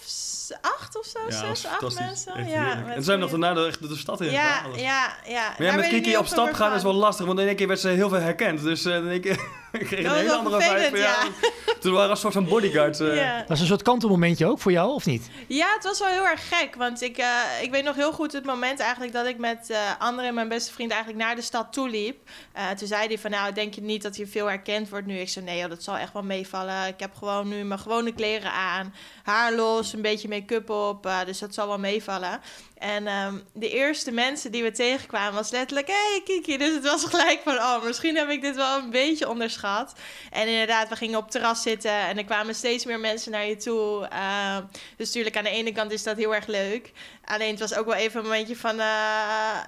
acht 0.62 0.98
of 1.00 1.06
zo, 1.06 1.20
ja, 1.30 1.56
zes, 1.56 1.68
acht 1.68 2.00
mensen. 2.00 2.36
Echt 2.36 2.50
ja, 2.51 2.86
en 2.86 3.04
zijn 3.04 3.18
we 3.18 3.24
nog 3.24 3.32
daarna 3.32 3.54
de, 3.54 3.77
de, 3.80 3.88
de 3.88 3.98
stad 3.98 4.22
in 4.22 4.32
ja, 4.32 4.54
gegaan. 4.54 4.80
Ja, 4.80 5.15
ja. 5.27 5.56
Maar 5.58 5.68
ja, 5.68 5.75
met 5.75 5.88
Kiki 5.88 6.18
op 6.18 6.25
stap 6.25 6.54
gaan 6.54 6.74
is 6.74 6.84
wel 6.84 6.94
lastig, 6.94 7.25
want 7.25 7.39
in 7.39 7.48
één 7.48 7.56
keer 7.56 7.68
werd 7.68 7.80
ze 7.80 7.88
heel 7.88 8.10
veel 8.10 8.20
herkend. 8.20 8.62
Dus 8.62 8.86
uh, 8.86 8.96
in 8.96 9.10
één 9.10 9.22
keer 9.22 9.39
kreeg 9.89 10.05
een 10.05 10.12
hele 10.12 10.34
andere 10.34 10.62
vibe. 10.62 10.98
Ja. 10.98 11.15
Toen 11.79 11.94
waren 11.94 12.08
we 12.08 12.13
een 12.13 12.22
soort 12.22 12.34
van 12.34 12.46
bodyguards. 12.46 13.00
Uh. 13.00 13.15
Ja. 13.15 13.38
Dat 13.39 13.48
was 13.48 13.60
een 13.60 13.65
soort 13.65 13.82
kantelmomentje 13.82 14.46
ook 14.46 14.60
voor 14.60 14.72
jou, 14.72 14.94
of 14.94 15.05
niet? 15.05 15.29
Ja, 15.48 15.74
het 15.74 15.84
was 15.84 16.00
wel 16.00 16.08
heel 16.08 16.27
erg 16.27 16.48
gek. 16.48 16.75
Want 16.75 17.01
ik, 17.01 17.17
uh, 17.17 17.25
ik 17.62 17.72
weet 17.72 17.84
nog 17.84 17.96
heel 17.96 18.12
goed 18.12 18.32
het 18.32 18.46
moment 18.46 18.79
eigenlijk 18.79 19.13
dat 19.13 19.25
ik 19.25 19.38
met 19.38 19.67
uh, 19.72 19.77
André, 20.00 20.32
mijn 20.32 20.48
beste 20.48 20.74
vriend, 20.74 20.91
eigenlijk 20.91 21.24
naar 21.24 21.36
de 21.36 21.41
stad 21.41 21.74
toe 21.74 21.89
liep. 21.89 22.29
Uh, 22.58 22.70
toen 22.70 22.88
zei 22.88 23.08
hij 23.08 23.20
van, 23.20 23.32
nou, 23.32 23.53
denk 23.53 23.74
je 23.74 23.82
niet 23.82 24.01
dat 24.01 24.15
je 24.15 24.27
veel 24.27 24.48
herkend 24.48 24.89
wordt 24.89 25.05
nu? 25.05 25.17
Ik 25.17 25.29
zei, 25.29 25.46
nee, 25.46 25.60
joh, 25.60 25.70
dat 25.70 25.84
zal 25.84 25.98
echt 25.98 26.13
wel 26.13 26.24
meevallen. 26.24 26.88
Ik 26.88 27.00
heb 27.00 27.15
gewoon 27.15 27.48
nu 27.48 27.63
mijn 27.63 27.79
gewone 27.79 28.12
kleren 28.12 28.51
aan, 28.51 28.94
haar 29.25 29.53
los, 29.53 29.94
een 29.94 30.01
beetje 30.01 30.27
make-up 30.27 30.70
op. 30.70 31.10
dus 31.25 31.39
dat 31.39 31.53
zal 31.53 31.67
wel 31.67 31.79
meevallen. 31.79 32.41
En 32.77 33.08
um, 33.08 33.44
de 33.53 33.70
eerste 33.70 34.12
mensen 34.12 34.51
die 34.51 34.63
we 34.63 34.72
tegenkwamen 34.72 35.34
was 35.34 35.51
letterlijk... 35.51 35.88
hey, 35.88 36.22
Kiki. 36.25 36.58
Dus 36.58 36.74
het 36.74 36.84
was 36.84 37.03
gelijk 37.05 37.41
van... 37.44 37.55
oh, 37.55 37.84
misschien 37.84 38.15
heb 38.15 38.29
ik 38.29 38.41
dit 38.41 38.55
wel 38.55 38.77
een 38.77 38.89
beetje 38.89 39.29
onderschat. 39.29 39.94
En 40.32 40.48
inderdaad, 40.48 40.89
we 40.89 40.96
gingen 40.96 41.17
op 41.17 41.32
terras 41.32 41.62
zitten 41.62 41.91
en 41.91 42.17
er 42.17 42.25
kwamen 42.25 42.55
steeds 42.55 42.86
meer 42.86 43.00
mensen 43.00 43.32
naar 43.32 43.46
je 43.46 43.55
toe. 43.55 44.10
Uh, 44.13 44.58
dus 44.98 45.08
natuurlijk, 45.08 45.38
aan 45.38 45.44
de 45.44 45.50
ene 45.50 45.72
kant 45.72 45.91
is 45.91 46.03
dat 46.03 46.17
heel 46.17 46.36
erg 46.36 46.48
leuk. 46.48 46.91
Alleen 47.25 47.50
het 47.50 47.60
was 47.60 47.75
ook 47.75 47.86
wel 47.86 47.96
even 47.96 48.20
een 48.20 48.25
momentje 48.25 48.55
van, 48.55 48.75
uh, 48.75 48.86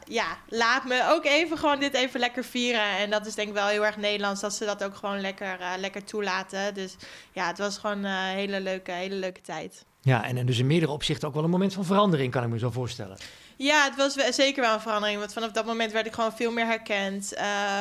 ja, 0.03 0.37
laat 0.47 0.85
me 0.85 1.07
ook 1.09 1.25
even 1.25 1.57
gewoon 1.57 1.79
dit 1.79 1.93
even 1.93 2.19
lekker 2.19 2.43
vieren. 2.43 2.97
En 2.97 3.09
dat 3.09 3.25
is 3.25 3.35
denk 3.35 3.47
ik 3.47 3.53
wel 3.53 3.67
heel 3.67 3.85
erg 3.85 3.97
Nederlands, 3.97 4.41
dat 4.41 4.53
ze 4.53 4.65
dat 4.65 4.83
ook 4.83 4.95
gewoon 4.95 5.21
lekker, 5.21 5.59
uh, 5.59 5.71
lekker 5.77 6.03
toelaten. 6.03 6.73
Dus 6.73 6.95
ja, 7.31 7.47
het 7.47 7.57
was 7.57 7.77
gewoon 7.77 8.03
een 8.03 8.35
hele 8.35 8.61
leuke, 8.61 8.91
hele 8.91 9.15
leuke 9.15 9.41
tijd. 9.41 9.85
Ja, 10.01 10.23
en, 10.25 10.37
en 10.37 10.45
dus 10.45 10.59
in 10.59 10.67
meerdere 10.67 10.91
opzichten 10.91 11.27
ook 11.27 11.33
wel 11.33 11.43
een 11.43 11.49
moment 11.49 11.73
van 11.73 11.85
verandering, 11.85 12.31
kan 12.31 12.43
ik 12.43 12.49
me 12.49 12.59
zo 12.59 12.69
voorstellen. 12.69 13.17
Ja, 13.59 13.83
het 13.83 13.95
was 13.95 14.35
zeker 14.35 14.61
wel 14.61 14.73
een 14.73 14.81
verandering. 14.81 15.19
Want 15.19 15.33
vanaf 15.33 15.51
dat 15.51 15.65
moment 15.65 15.91
werd 15.91 16.05
ik 16.05 16.13
gewoon 16.13 16.35
veel 16.35 16.51
meer 16.51 16.65
herkend. 16.65 17.33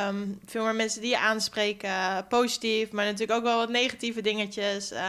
Um, 0.07 0.39
veel 0.45 0.63
meer 0.63 0.75
mensen 0.75 1.01
die 1.01 1.09
je 1.09 1.19
aanspreken. 1.19 2.25
Positief, 2.29 2.91
maar 2.91 3.05
natuurlijk 3.05 3.39
ook 3.39 3.45
wel 3.45 3.57
wat 3.57 3.69
negatieve 3.69 4.21
dingetjes. 4.21 4.91
Uh, 4.91 4.99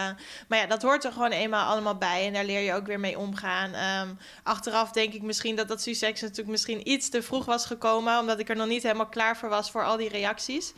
maar 0.49 0.59
ja, 0.59 0.67
dat 0.67 0.83
hoort 0.83 1.05
er 1.05 1.13
gewoon 1.13 1.31
eenmaal 1.31 1.71
allemaal 1.71 1.97
bij. 1.97 2.27
En 2.27 2.33
daar 2.33 2.45
leer 2.45 2.61
je 2.61 2.75
ook 2.75 2.87
weer 2.87 3.01
mee 3.01 3.19
omgaan. 3.19 3.75
Um, 4.09 4.19
achteraf 4.43 4.91
denk 4.91 5.13
ik 5.13 5.23
misschien 5.23 5.57
dat 5.57 5.69
dat 5.69 5.83
succes 5.83 6.21
natuurlijk 6.21 6.49
misschien 6.49 6.91
iets 6.91 7.09
te 7.09 7.23
vroeg 7.23 7.45
was 7.45 7.67
gekomen. 7.67 8.19
Omdat 8.19 8.39
ik 8.39 8.49
er 8.49 8.57
nog 8.57 8.69
niet 8.69 8.83
helemaal 8.83 9.09
klaar 9.09 9.37
voor 9.37 9.49
was 9.49 9.71
voor 9.71 9.85
al 9.85 9.97
die 9.97 10.09
reacties. 10.09 10.73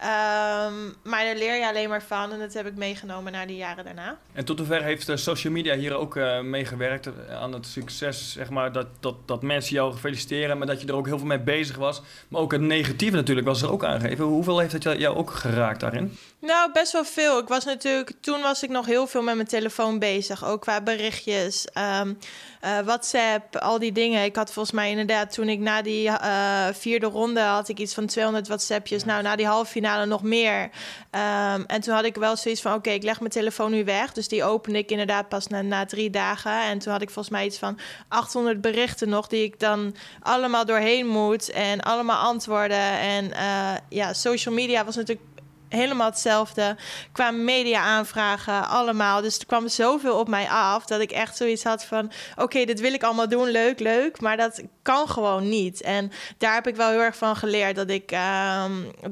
Um, 0.00 0.94
maar 1.02 1.24
daar 1.24 1.36
leer 1.36 1.56
je 1.56 1.68
alleen 1.68 1.88
maar 1.88 2.02
van 2.02 2.32
en 2.32 2.38
dat 2.38 2.52
heb 2.54 2.66
ik 2.66 2.76
meegenomen 2.76 3.32
naar 3.32 3.46
de 3.46 3.56
jaren 3.56 3.84
daarna. 3.84 4.18
En 4.32 4.44
tot 4.44 4.58
hoever 4.58 4.82
heeft 4.82 5.06
de 5.06 5.16
social 5.16 5.52
media 5.52 5.74
hier 5.74 5.94
ook 5.94 6.16
uh, 6.16 6.40
meegewerkt 6.40 7.08
aan 7.30 7.52
het 7.52 7.66
succes, 7.66 8.32
zeg 8.32 8.50
maar, 8.50 8.72
dat, 8.72 8.86
dat, 9.00 9.14
dat 9.24 9.42
mensen 9.42 9.74
jou 9.74 9.96
feliciteren, 9.96 10.58
maar 10.58 10.66
dat 10.66 10.80
je 10.80 10.86
er 10.86 10.94
ook 10.94 11.06
heel 11.06 11.18
veel 11.18 11.26
mee 11.26 11.40
bezig 11.40 11.76
was. 11.76 12.02
Maar 12.28 12.40
ook 12.40 12.52
het 12.52 12.60
negatieve 12.60 13.16
natuurlijk 13.16 13.46
was 13.46 13.62
er 13.62 13.72
ook 13.72 13.84
aangegeven. 13.84 14.24
Hoeveel 14.24 14.58
heeft 14.58 14.72
het 14.72 14.82
jou 14.82 15.16
ook 15.16 15.30
geraakt 15.30 15.80
daarin? 15.80 16.18
Nou, 16.40 16.72
best 16.72 16.92
wel 16.92 17.04
veel. 17.04 17.38
Ik 17.38 17.48
was 17.48 17.64
natuurlijk, 17.64 18.12
toen 18.20 18.40
was 18.40 18.62
ik 18.62 18.70
nog 18.70 18.86
heel 18.86 19.06
veel 19.06 19.22
met 19.22 19.34
mijn 19.34 19.46
telefoon 19.46 19.98
bezig, 19.98 20.44
ook 20.44 20.60
qua 20.60 20.80
berichtjes. 20.80 21.66
Um, 22.00 22.18
uh, 22.64 22.78
WhatsApp, 22.78 23.56
al 23.56 23.78
die 23.78 23.92
dingen. 23.92 24.24
Ik 24.24 24.36
had 24.36 24.52
volgens 24.52 24.74
mij 24.74 24.90
inderdaad 24.90 25.32
toen 25.32 25.48
ik 25.48 25.58
na 25.58 25.82
die 25.82 26.08
uh, 26.08 26.66
vierde 26.72 27.06
ronde 27.06 27.40
had 27.40 27.68
ik 27.68 27.78
iets 27.78 27.94
van 27.94 28.06
200 28.06 28.46
WhatsAppjes. 28.46 29.04
Nou, 29.04 29.22
na 29.22 29.36
die 29.36 29.46
halve 29.46 29.70
finale 29.70 30.06
nog 30.06 30.22
meer. 30.22 30.62
Um, 30.62 31.64
en 31.66 31.80
toen 31.80 31.94
had 31.94 32.04
ik 32.04 32.14
wel 32.14 32.36
zoiets 32.36 32.60
van: 32.60 32.70
oké, 32.70 32.80
okay, 32.80 32.94
ik 32.94 33.02
leg 33.02 33.18
mijn 33.20 33.32
telefoon 33.32 33.70
nu 33.70 33.84
weg. 33.84 34.12
Dus 34.12 34.28
die 34.28 34.44
opende 34.44 34.78
ik 34.78 34.90
inderdaad 34.90 35.28
pas 35.28 35.46
na, 35.46 35.62
na 35.62 35.84
drie 35.84 36.10
dagen. 36.10 36.62
En 36.62 36.78
toen 36.78 36.92
had 36.92 37.02
ik 37.02 37.10
volgens 37.10 37.34
mij 37.34 37.46
iets 37.46 37.58
van 37.58 37.78
800 38.08 38.60
berichten 38.60 39.08
nog 39.08 39.26
die 39.26 39.44
ik 39.44 39.60
dan 39.60 39.94
allemaal 40.22 40.64
doorheen 40.64 41.06
moet 41.06 41.50
en 41.50 41.80
allemaal 41.80 42.18
antwoorden. 42.18 42.98
En 42.98 43.24
uh, 43.24 43.74
ja, 43.88 44.12
social 44.12 44.54
media 44.54 44.84
was 44.84 44.96
natuurlijk 44.96 45.26
helemaal 45.68 46.10
hetzelfde. 46.10 46.76
Qua 47.12 47.30
media 47.30 47.80
aanvragen, 47.80 48.68
allemaal. 48.68 49.20
Dus 49.20 49.38
er 49.38 49.46
kwam 49.46 49.68
zoveel 49.68 50.18
op 50.18 50.28
mij 50.28 50.48
af 50.48 50.86
dat 50.86 51.00
ik 51.00 51.10
echt 51.10 51.36
zoiets 51.36 51.64
had 51.64 51.84
van: 51.84 52.12
oké, 52.36 52.64
dit 52.64 52.80
wil 52.80 52.92
ik 52.92 53.02
allemaal 53.02 53.28
doen, 53.28 53.48
leuk, 53.48 53.80
leuk. 53.80 54.20
Maar 54.20 54.36
dat 54.36 54.62
kan 54.82 55.08
gewoon 55.08 55.48
niet. 55.48 55.80
En 55.80 56.12
daar 56.38 56.54
heb 56.54 56.66
ik 56.66 56.76
wel 56.76 56.90
heel 56.90 57.00
erg 57.00 57.16
van 57.16 57.36
geleerd. 57.36 57.76
Dat 57.76 57.90
ik, 57.90 58.10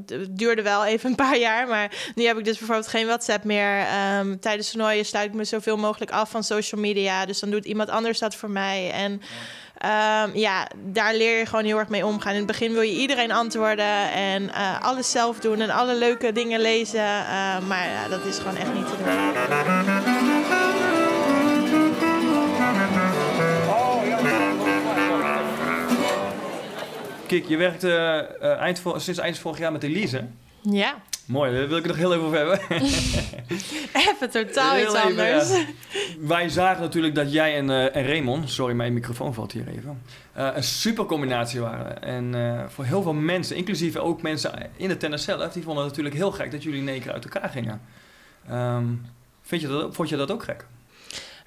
het 0.06 0.26
duurde 0.30 0.62
wel 0.62 0.84
even 0.84 1.10
een 1.10 1.16
paar 1.16 1.38
jaar, 1.38 1.68
maar 1.68 2.12
nu 2.14 2.24
heb 2.24 2.38
ik 2.38 2.44
dus 2.44 2.58
bijvoorbeeld 2.58 2.88
geen 2.88 3.06
WhatsApp 3.06 3.44
meer. 3.44 3.86
Um, 4.18 4.40
tijdens 4.40 4.70
toernooien 4.70 5.04
sluit 5.04 5.28
ik 5.28 5.34
me 5.34 5.44
zoveel 5.44 5.76
mogelijk 5.76 6.10
af 6.10 6.30
van 6.30 6.44
social 6.44 6.80
media. 6.80 7.26
Dus 7.26 7.40
dan 7.40 7.50
doet 7.50 7.64
iemand 7.64 7.88
anders 7.88 8.18
dat 8.18 8.34
voor 8.34 8.50
mij. 8.50 8.90
En. 8.90 9.22
Um, 9.84 10.30
ja, 10.34 10.68
daar 10.76 11.14
leer 11.14 11.38
je 11.38 11.46
gewoon 11.46 11.64
heel 11.64 11.78
erg 11.78 11.88
mee 11.88 12.06
omgaan. 12.06 12.32
In 12.32 12.38
het 12.38 12.46
begin 12.46 12.72
wil 12.72 12.82
je 12.82 12.92
iedereen 12.92 13.32
antwoorden 13.32 14.10
en 14.12 14.42
uh, 14.42 14.80
alles 14.82 15.10
zelf 15.10 15.38
doen 15.38 15.60
en 15.60 15.70
alle 15.70 15.94
leuke 15.94 16.32
dingen 16.32 16.60
lezen. 16.60 17.00
Uh, 17.00 17.58
maar 17.66 17.88
dat 18.10 18.24
is 18.24 18.38
gewoon 18.38 18.56
echt 18.56 18.74
niet 18.74 18.86
te 18.86 18.96
doen. 18.96 19.04
Kik, 27.26 27.48
je 27.48 27.56
werkt 27.56 27.84
uh, 27.84 28.60
eind 28.60 28.82
sinds 28.96 29.18
eind 29.18 29.38
vorig 29.38 29.58
jaar 29.58 29.72
met 29.72 29.82
Elise. 29.82 30.24
Ja. 30.70 31.02
Mooi, 31.26 31.52
daar 31.52 31.68
wil 31.68 31.76
ik 31.76 31.84
het 31.84 31.92
nog 31.92 31.96
heel 31.96 32.14
even 32.14 32.24
over 32.24 32.38
hebben. 32.38 32.60
even 34.08 34.30
totaal 34.30 34.74
heel 34.74 34.84
iets 34.84 34.94
even, 34.94 35.08
anders. 35.08 35.50
Ja. 35.50 35.64
Wij 36.18 36.48
zagen 36.48 36.82
natuurlijk 36.82 37.14
dat 37.14 37.32
jij 37.32 37.56
en, 37.56 37.68
uh, 37.68 37.96
en 37.96 38.06
Raymond, 38.06 38.50
sorry, 38.50 38.74
mijn 38.74 38.92
microfoon 38.92 39.34
valt 39.34 39.52
hier 39.52 39.68
even, 39.68 40.02
uh, 40.36 40.48
een 40.54 40.64
super 40.64 41.04
combinatie 41.04 41.60
waren. 41.60 42.02
En 42.02 42.34
uh, 42.34 42.62
voor 42.68 42.84
heel 42.84 43.02
veel 43.02 43.12
mensen, 43.12 43.56
inclusief 43.56 43.96
ook 43.96 44.22
mensen 44.22 44.70
in 44.76 44.88
de 44.88 44.96
tennis 44.96 45.24
zelf, 45.24 45.52
die 45.52 45.62
vonden 45.62 45.84
het 45.84 45.90
natuurlijk 45.90 46.16
heel 46.16 46.30
gek 46.32 46.50
dat 46.50 46.62
jullie 46.62 46.80
in 46.80 46.88
één 46.88 47.00
keer 47.00 47.12
uit 47.12 47.24
elkaar 47.24 47.48
gingen. 47.48 47.80
Um, 48.50 49.06
vind 49.42 49.60
je 49.60 49.68
dat, 49.68 49.94
vond 49.94 50.08
je 50.08 50.16
dat 50.16 50.30
ook 50.30 50.42
gek? 50.42 50.66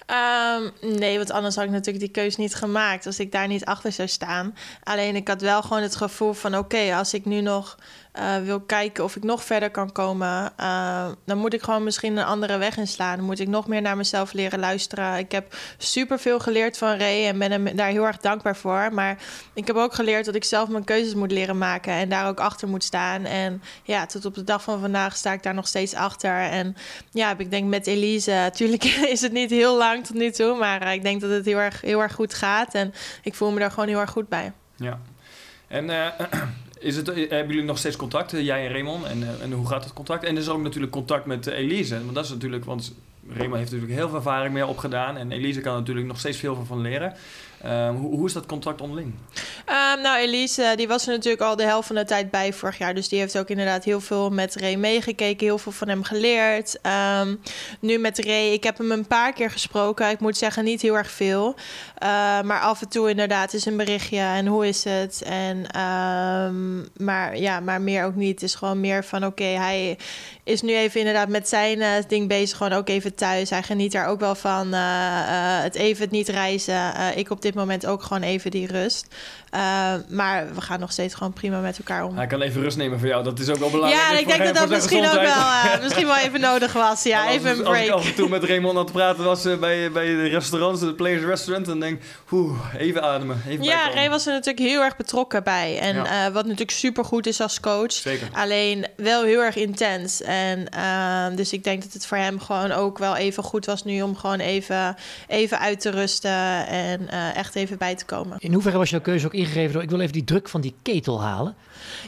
Um, 0.09 0.71
nee, 0.97 1.17
want 1.17 1.31
anders 1.31 1.55
had 1.55 1.63
ik 1.65 1.71
natuurlijk 1.71 2.05
die 2.05 2.23
keus 2.23 2.35
niet 2.35 2.55
gemaakt 2.55 3.05
als 3.05 3.19
ik 3.19 3.31
daar 3.31 3.47
niet 3.47 3.65
achter 3.65 3.91
zou 3.91 4.07
staan. 4.07 4.55
Alleen 4.83 5.15
ik 5.15 5.27
had 5.27 5.41
wel 5.41 5.61
gewoon 5.61 5.81
het 5.81 5.95
gevoel 5.95 6.33
van 6.33 6.57
oké, 6.57 6.75
okay, 6.75 6.93
als 6.93 7.13
ik 7.13 7.25
nu 7.25 7.41
nog 7.41 7.77
uh, 8.19 8.37
wil 8.37 8.59
kijken 8.59 9.03
of 9.03 9.15
ik 9.15 9.23
nog 9.23 9.43
verder 9.43 9.71
kan 9.71 9.91
komen, 9.91 10.53
uh, 10.59 11.07
dan 11.25 11.37
moet 11.37 11.53
ik 11.53 11.61
gewoon 11.61 11.83
misschien 11.83 12.17
een 12.17 12.25
andere 12.25 12.57
weg 12.57 12.77
inslaan. 12.77 13.15
Dan 13.15 13.25
moet 13.25 13.39
ik 13.39 13.47
nog 13.47 13.67
meer 13.67 13.81
naar 13.81 13.97
mezelf 13.97 14.33
leren 14.33 14.59
luisteren. 14.59 15.17
Ik 15.17 15.31
heb 15.31 15.55
superveel 15.77 16.39
geleerd 16.39 16.77
van 16.77 16.97
Ray 16.97 17.27
en 17.27 17.39
ben 17.39 17.51
hem 17.51 17.75
daar 17.75 17.89
heel 17.89 18.05
erg 18.05 18.17
dankbaar 18.17 18.55
voor. 18.55 18.89
Maar 18.93 19.17
ik 19.53 19.67
heb 19.67 19.75
ook 19.75 19.93
geleerd 19.93 20.25
dat 20.25 20.35
ik 20.35 20.43
zelf 20.43 20.69
mijn 20.69 20.83
keuzes 20.83 21.13
moet 21.13 21.31
leren 21.31 21.57
maken 21.57 21.93
en 21.93 22.09
daar 22.09 22.27
ook 22.27 22.39
achter 22.39 22.67
moet 22.67 22.83
staan. 22.83 23.25
En 23.25 23.61
ja, 23.83 24.05
tot 24.05 24.25
op 24.25 24.35
de 24.35 24.43
dag 24.43 24.63
van 24.63 24.79
vandaag 24.79 25.15
sta 25.15 25.33
ik 25.33 25.43
daar 25.43 25.53
nog 25.53 25.67
steeds 25.67 25.93
achter. 25.93 26.41
En 26.41 26.75
ja, 27.11 27.37
ik 27.37 27.51
denk 27.51 27.67
met 27.67 27.87
Elise, 27.87 28.31
natuurlijk 28.49 28.83
is 28.83 29.21
het 29.21 29.31
niet 29.31 29.49
heel 29.49 29.77
lang 29.77 30.05
tot 30.05 30.15
nu 30.15 30.31
toe, 30.31 30.57
maar 30.57 30.83
uh, 30.83 30.93
ik 30.93 31.03
denk 31.03 31.21
dat 31.21 31.29
het 31.29 31.45
heel 31.45 31.57
erg, 31.57 31.81
heel 31.81 32.01
erg 32.01 32.13
goed 32.13 32.33
gaat. 32.33 32.73
En 32.73 32.93
ik 33.23 33.35
voel 33.35 33.51
me 33.51 33.59
daar 33.59 33.71
gewoon 33.71 33.87
heel 33.87 33.99
erg 33.99 34.11
goed 34.11 34.29
bij. 34.29 34.51
Ja. 34.75 34.99
En 35.67 35.89
Is 36.79 36.95
het, 36.95 37.07
hebben 37.07 37.47
jullie 37.47 37.63
nog 37.63 37.77
steeds 37.77 37.95
contact, 37.95 38.31
jij 38.31 38.65
en 38.65 38.71
Raymond? 38.71 39.05
En, 39.05 39.21
uh, 39.21 39.41
en 39.41 39.51
hoe 39.51 39.67
gaat 39.67 39.83
het 39.83 39.93
contact? 39.93 40.23
En 40.23 40.35
er 40.35 40.41
is 40.41 40.49
ook 40.49 40.61
natuurlijk 40.61 40.91
contact 40.91 41.25
met 41.25 41.47
Elise. 41.47 42.03
Want 42.03 42.15
dat 42.15 42.23
is 42.23 42.29
natuurlijk, 42.29 42.65
want 42.65 42.93
Raymond 43.27 43.57
heeft 43.57 43.71
natuurlijk 43.71 43.99
heel 43.99 44.07
veel 44.07 44.17
ervaring 44.17 44.53
mee 44.53 44.65
opgedaan. 44.65 45.17
En 45.17 45.31
Elise 45.31 45.61
kan 45.61 45.73
natuurlijk 45.73 46.07
nog 46.07 46.19
steeds 46.19 46.37
veel 46.37 46.65
van 46.65 46.81
leren. 46.81 47.13
Um, 47.65 47.95
hoe, 47.95 48.25
is 48.25 48.33
dat 48.33 48.45
contact 48.45 48.81
onderling? 48.81 49.13
Um, 49.69 50.01
nou, 50.01 50.17
Elise, 50.17 50.73
die 50.75 50.87
was 50.87 51.07
er 51.07 51.13
natuurlijk 51.13 51.41
al 51.41 51.55
de 51.55 51.63
helft 51.63 51.87
van 51.87 51.95
de 51.95 52.05
tijd 52.05 52.31
bij 52.31 52.53
vorig 52.53 52.77
jaar. 52.77 52.93
Dus 52.93 53.09
die 53.09 53.19
heeft 53.19 53.37
ook 53.37 53.49
inderdaad 53.49 53.83
heel 53.83 54.01
veel 54.01 54.29
met 54.29 54.55
Ray 54.55 54.75
meegekeken. 54.75 55.45
Heel 55.45 55.57
veel 55.57 55.71
van 55.71 55.87
hem 55.87 56.03
geleerd. 56.03 56.79
Um, 57.21 57.39
nu 57.79 57.97
met 57.97 58.19
Ray, 58.19 58.51
ik 58.51 58.63
heb 58.63 58.77
hem 58.77 58.91
een 58.91 59.07
paar 59.07 59.33
keer 59.33 59.51
gesproken. 59.51 60.09
Ik 60.09 60.19
moet 60.19 60.37
zeggen, 60.37 60.63
niet 60.63 60.81
heel 60.81 60.97
erg 60.97 61.11
veel. 61.11 61.55
Maar 62.43 62.59
af 62.59 62.81
en 62.81 62.89
toe 62.89 63.09
inderdaad 63.09 63.53
is 63.53 63.65
een 63.65 63.77
berichtje. 63.77 64.19
En 64.19 64.47
hoe 64.47 64.67
is 64.67 64.83
het? 64.83 65.21
En, 65.25 65.65
maar 66.97 67.37
ja, 67.37 67.59
maar 67.59 67.81
meer 67.81 68.05
ook 68.05 68.15
niet. 68.15 68.41
Het 68.41 68.49
is 68.49 68.55
gewoon 68.55 68.79
meer 68.79 69.03
van, 69.03 69.25
oké, 69.25 69.43
hij 69.43 69.97
is 70.47 70.61
nu 70.61 70.75
even 70.75 70.99
inderdaad 70.99 71.29
met 71.29 71.49
zijn 71.49 71.79
uh, 71.79 71.87
ding 72.07 72.27
bezig. 72.27 72.57
Gewoon 72.57 72.73
ook 72.73 72.89
even 72.89 73.15
thuis. 73.15 73.49
Hij 73.49 73.63
geniet 73.63 73.91
daar 73.91 74.07
ook 74.07 74.19
wel 74.19 74.35
van. 74.35 74.73
Uh, 74.73 74.81
het 75.61 75.75
even 75.75 76.03
het 76.03 76.11
niet 76.11 76.29
reizen. 76.29 76.93
ik 77.15 77.29
op 77.29 77.41
dit 77.41 77.53
moment 77.53 77.85
ook 77.85 78.03
gewoon 78.03 78.21
even 78.21 78.51
die 78.51 78.67
rust. 78.67 79.07
Maar 80.09 80.47
we 80.53 80.61
gaan 80.61 80.79
nog 80.79 80.91
steeds 80.91 81.13
gewoon 81.13 81.33
prima 81.33 81.59
met 81.59 81.77
elkaar 81.77 82.05
om. 82.05 82.17
Hij 82.17 82.27
kan 82.27 82.41
even 82.41 82.61
rust 82.61 82.77
nemen 82.77 82.99
voor 82.99 83.07
jou. 83.07 83.23
Dat 83.23 83.39
is 83.39 83.49
ook 83.49 83.57
wel 83.57 83.69
belangrijk. 83.69 84.09
Ja, 84.11 84.17
ik 84.17 84.27
denk 84.27 84.43
dat 84.43 84.55
dat 84.55 84.69
misschien 84.69 85.05
ook 85.05 85.21
wel, 85.21 85.81
misschien 85.81 86.07
wel 86.07 86.17
even 86.17 86.39
nodig 86.39 86.73
was. 86.73 87.03
Ja, 87.03 87.23
als, 87.25 87.35
even 87.35 87.49
een 87.49 87.63
break. 87.63 87.73
Als 87.73 87.87
ik 87.87 87.93
af 87.93 88.05
en 88.05 88.15
toe 88.15 88.29
met 88.29 88.43
Raymond 88.43 88.77
aan 88.77 88.83
het 88.83 88.93
praten 88.93 89.23
was 89.23 89.43
bij, 89.59 89.91
bij 89.91 90.05
de 90.05 90.27
restaurants, 90.27 90.81
de 90.81 90.93
Players 90.93 91.23
Restaurant, 91.23 91.65
dan 91.65 91.79
denk 91.79 92.01
ik, 92.01 92.39
even 92.77 93.03
ademen. 93.03 93.41
Even 93.47 93.63
ja, 93.63 93.89
Ray 93.93 94.09
was 94.09 94.25
er 94.25 94.33
natuurlijk 94.33 94.69
heel 94.69 94.81
erg 94.81 94.95
betrokken 94.95 95.43
bij. 95.43 95.79
En 95.79 95.95
ja. 95.95 96.31
wat 96.31 96.43
natuurlijk 96.43 96.71
super 96.71 97.05
goed 97.05 97.27
is 97.27 97.41
als 97.41 97.59
coach. 97.59 97.91
Zeker. 97.91 98.27
Alleen 98.33 98.85
wel 98.95 99.23
heel 99.23 99.41
erg 99.41 99.55
intens. 99.55 100.21
En 100.37 100.69
ehm, 100.69 101.35
dus 101.35 101.53
ik 101.53 101.63
denk 101.63 101.83
dat 101.83 101.93
het 101.93 102.05
voor 102.05 102.17
hem 102.17 102.39
gewoon 102.39 102.71
ook 102.71 102.97
wel 102.97 103.15
even 103.15 103.43
goed 103.43 103.65
was 103.65 103.83
nu 103.83 104.01
om 104.01 104.15
gewoon 104.15 104.39
even, 104.39 104.95
even 105.27 105.59
uit 105.59 105.79
te 105.79 105.89
rusten 105.89 106.67
en 106.67 107.09
echt 107.33 107.55
even 107.55 107.77
bij 107.77 107.95
te 107.95 108.05
komen. 108.05 108.37
In 108.39 108.53
hoeverre 108.53 108.77
was 108.77 108.89
jouw 108.89 109.01
keuze 109.01 109.25
ook 109.25 109.33
ingegeven 109.33 109.73
door... 109.73 109.81
ik 109.81 109.89
wil 109.89 109.99
even 109.99 110.13
die 110.13 110.23
druk 110.23 110.49
van 110.49 110.61
die 110.61 110.75
ketel 110.81 111.21
halen? 111.21 111.55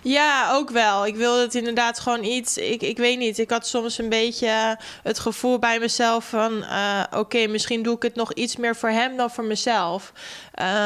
Ja, 0.04 0.52
ook 0.54 0.70
wel. 0.70 1.06
Ik 1.06 1.15
wilde 1.15 1.42
het 1.42 1.56
inderdaad 1.56 2.00
gewoon 2.00 2.24
iets... 2.24 2.58
Ik, 2.58 2.82
ik 2.82 2.98
weet 2.98 3.18
niet, 3.18 3.38
ik 3.38 3.50
had 3.50 3.68
soms 3.68 3.98
een 3.98 4.10
beetje 4.10 4.78
het 5.04 5.20
gevoel 5.20 5.60
bij 5.60 5.80
mezelf 5.80 6.30
van... 6.30 6.54
Uh, 6.54 7.04
oké, 7.06 7.18
okay, 7.18 7.46
misschien 7.46 7.84
doe 7.84 7.96
ik 7.96 8.02
het 8.02 8.15
nog 8.15 8.34
iets 8.34 8.56
meer 8.56 8.76
voor 8.76 8.89
hem 8.89 9.18
dan 9.18 9.32
voor 9.32 9.44
mezelf. 9.44 10.13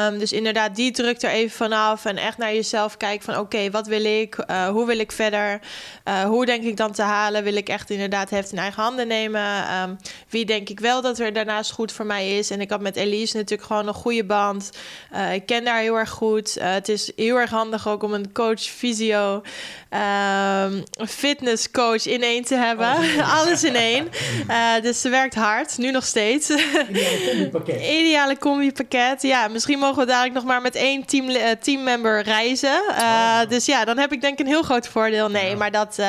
Um, 0.08 0.18
dus 0.18 0.32
inderdaad, 0.32 0.76
die 0.76 0.90
druk 0.90 1.22
er 1.22 1.30
even 1.30 1.56
vanaf 1.56 2.04
en 2.04 2.16
echt 2.16 2.38
naar 2.38 2.54
jezelf 2.54 2.96
kijken 2.96 3.24
van... 3.24 3.34
oké, 3.34 3.42
okay, 3.42 3.70
wat 3.70 3.86
wil 3.86 4.04
ik? 4.04 4.44
Uh, 4.50 4.68
hoe 4.68 4.86
wil 4.86 4.98
ik 4.98 5.12
verder? 5.12 5.60
Hoe 6.26 6.46
denk 6.46 6.64
ik 6.64 6.76
dan 6.76 6.92
te 6.92 7.02
halen? 7.02 7.33
Wil 7.42 7.56
ik 7.56 7.68
echt 7.68 7.90
inderdaad 7.90 8.30
heft 8.30 8.52
in 8.52 8.58
eigen 8.58 8.82
handen 8.82 9.06
nemen? 9.06 9.40
Ehm, 9.40 9.94
wie 10.28 10.44
denk 10.44 10.68
ik 10.68 10.80
wel 10.80 11.02
dat 11.02 11.18
er 11.18 11.32
daarnaast 11.32 11.70
goed 11.70 11.92
voor 11.92 12.06
mij 12.06 12.38
is? 12.38 12.50
En 12.50 12.60
ik 12.60 12.70
had 12.70 12.80
met 12.80 12.96
Elise 12.96 13.36
natuurlijk 13.36 13.68
gewoon 13.68 13.88
een 13.88 13.94
goede 13.94 14.24
band. 14.24 14.70
Uh, 15.12 15.34
ik 15.34 15.46
ken 15.46 15.66
haar 15.66 15.80
heel 15.80 15.98
erg 15.98 16.10
goed. 16.10 16.56
Uh, 16.58 16.72
het 16.72 16.88
is 16.88 17.12
heel 17.16 17.36
erg 17.36 17.50
handig 17.50 17.88
ook 17.88 18.02
om 18.02 18.12
een 18.12 18.32
coach 18.32 18.60
fysio, 18.60 19.42
um, 19.94 20.84
fitnesscoach 21.08 22.06
in 22.06 22.22
één 22.22 22.44
te 22.44 22.54
hebben. 22.54 22.86
Oh, 22.86 23.34
Alles 23.38 23.64
in 23.64 23.76
één. 23.76 24.08
Uh, 24.48 24.80
dus 24.82 25.00
ze 25.00 25.08
werkt 25.08 25.34
hard, 25.34 25.78
nu 25.78 25.90
nog 25.90 26.04
steeds. 26.04 26.50
Ideale 26.90 27.18
combi-pakket. 27.26 27.80
Ideale 27.80 28.38
combi-pakket. 28.38 29.22
Ja, 29.22 29.48
misschien 29.48 29.78
mogen 29.78 29.98
we 29.98 30.06
dadelijk 30.06 30.34
nog 30.34 30.44
maar 30.44 30.62
met 30.62 30.74
één 30.74 31.06
team, 31.06 31.56
teammember 31.60 32.22
reizen. 32.22 32.82
Oh. 32.88 33.40
Dus 33.48 33.66
ja, 33.66 33.84
dan 33.84 33.98
heb 33.98 34.12
ik 34.12 34.20
denk 34.20 34.38
ik 34.38 34.40
een 34.40 34.52
heel 34.52 34.62
groot 34.62 34.88
voordeel. 34.88 35.28
Nee, 35.28 35.50
ja. 35.50 35.56
maar 35.56 35.70
dat 35.70 36.02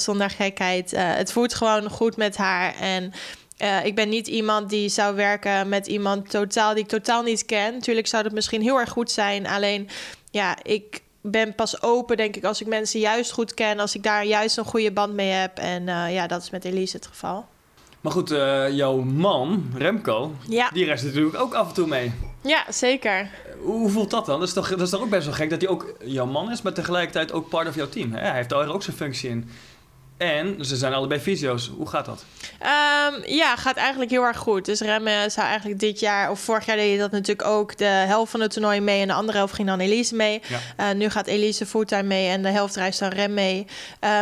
zonder 0.00 0.30
gekheid. 0.30 0.90
het 0.96 1.32
voelt 1.32 1.54
gewoon 1.54 1.90
goed 1.90 2.16
met 2.16 2.36
haar. 2.36 2.74
En 2.80 3.12
uh, 3.62 3.84
ik 3.84 3.94
ben 3.94 4.08
niet 4.08 4.26
iemand 4.26 4.70
die 4.70 4.88
zou 4.88 5.16
werken 5.16 5.68
met 5.68 5.86
iemand 5.86 6.30
totaal 6.30 6.74
die 6.74 6.82
ik 6.82 6.88
totaal 6.88 7.22
niet 7.22 7.44
ken. 7.44 7.72
Natuurlijk 7.72 8.06
zou 8.06 8.22
dat 8.22 8.32
misschien 8.32 8.62
heel 8.62 8.78
erg 8.78 8.90
goed 8.90 9.10
zijn. 9.10 9.46
Alleen, 9.46 9.88
ja, 10.30 10.56
ik 10.62 11.00
ben 11.20 11.54
pas 11.54 11.82
open, 11.82 12.16
denk 12.16 12.36
ik, 12.36 12.44
als 12.44 12.60
ik 12.60 12.66
mensen 12.66 13.00
juist 13.00 13.32
goed 13.32 13.54
ken. 13.54 13.78
Als 13.78 13.94
ik 13.94 14.02
daar 14.02 14.24
juist 14.24 14.56
een 14.56 14.64
goede 14.64 14.92
band 14.92 15.14
mee 15.14 15.30
heb. 15.30 15.58
En 15.58 15.82
uh, 15.82 16.12
ja, 16.14 16.26
dat 16.26 16.42
is 16.42 16.50
met 16.50 16.64
Elise 16.64 16.96
het 16.96 17.06
geval. 17.06 17.46
Maar 18.00 18.12
goed, 18.12 18.32
uh, 18.32 18.70
jouw 18.70 18.96
man, 18.96 19.70
Remco, 19.74 20.34
ja. 20.48 20.70
die 20.72 20.84
reist 20.84 21.04
natuurlijk 21.04 21.36
ook 21.36 21.54
af 21.54 21.68
en 21.68 21.74
toe 21.74 21.86
mee. 21.86 22.12
Ja, 22.40 22.64
zeker. 22.68 23.30
Hoe 23.62 23.90
voelt 23.90 24.10
dat 24.10 24.26
dan? 24.26 24.38
Dat 24.38 24.48
is, 24.48 24.54
toch, 24.54 24.68
dat 24.68 24.80
is 24.80 24.90
toch 24.90 25.00
ook 25.00 25.10
best 25.10 25.24
wel 25.24 25.34
gek 25.34 25.50
dat 25.50 25.60
hij 25.60 25.70
ook 25.70 25.94
jouw 26.04 26.26
man 26.26 26.50
is, 26.50 26.62
maar 26.62 26.72
tegelijkertijd 26.72 27.32
ook 27.32 27.48
part 27.48 27.68
of 27.68 27.74
jouw 27.74 27.88
team. 27.88 28.12
Hè? 28.12 28.20
Hij 28.20 28.34
heeft 28.34 28.48
daar 28.48 28.68
ook 28.68 28.82
zijn 28.82 28.96
functie 28.96 29.30
in. 29.30 29.50
En 30.20 30.64
ze 30.64 30.76
zijn 30.76 30.92
allebei 30.92 31.20
fysio's. 31.20 31.70
Hoe 31.76 31.88
gaat 31.88 32.04
dat? 32.04 32.24
Um, 32.62 33.22
ja, 33.26 33.56
gaat 33.56 33.76
eigenlijk 33.76 34.10
heel 34.10 34.22
erg 34.22 34.36
goed. 34.36 34.64
Dus 34.64 34.80
Remme 34.80 35.24
zou 35.28 35.46
eigenlijk 35.46 35.80
dit 35.80 36.00
jaar, 36.00 36.30
of 36.30 36.40
vorig 36.40 36.66
jaar 36.66 36.76
deed 36.76 36.92
je 36.92 36.98
dat 36.98 37.10
natuurlijk 37.10 37.48
ook, 37.48 37.76
de 37.76 37.84
helft 37.84 38.30
van 38.30 38.40
het 38.40 38.52
toernooi 38.52 38.80
mee 38.80 39.00
en 39.00 39.06
de 39.06 39.12
andere 39.12 39.38
helft 39.38 39.54
ging 39.54 39.68
dan 39.68 39.80
Elise 39.80 40.14
mee. 40.14 40.42
Ja. 40.76 40.90
Uh, 40.90 40.96
nu 40.98 41.10
gaat 41.10 41.26
Elise 41.26 41.66
fulltime 41.66 42.02
mee 42.02 42.28
en 42.28 42.42
de 42.42 42.48
helft 42.48 42.76
reist 42.76 42.98
dan 42.98 43.08
Rem 43.08 43.34
mee. 43.34 43.66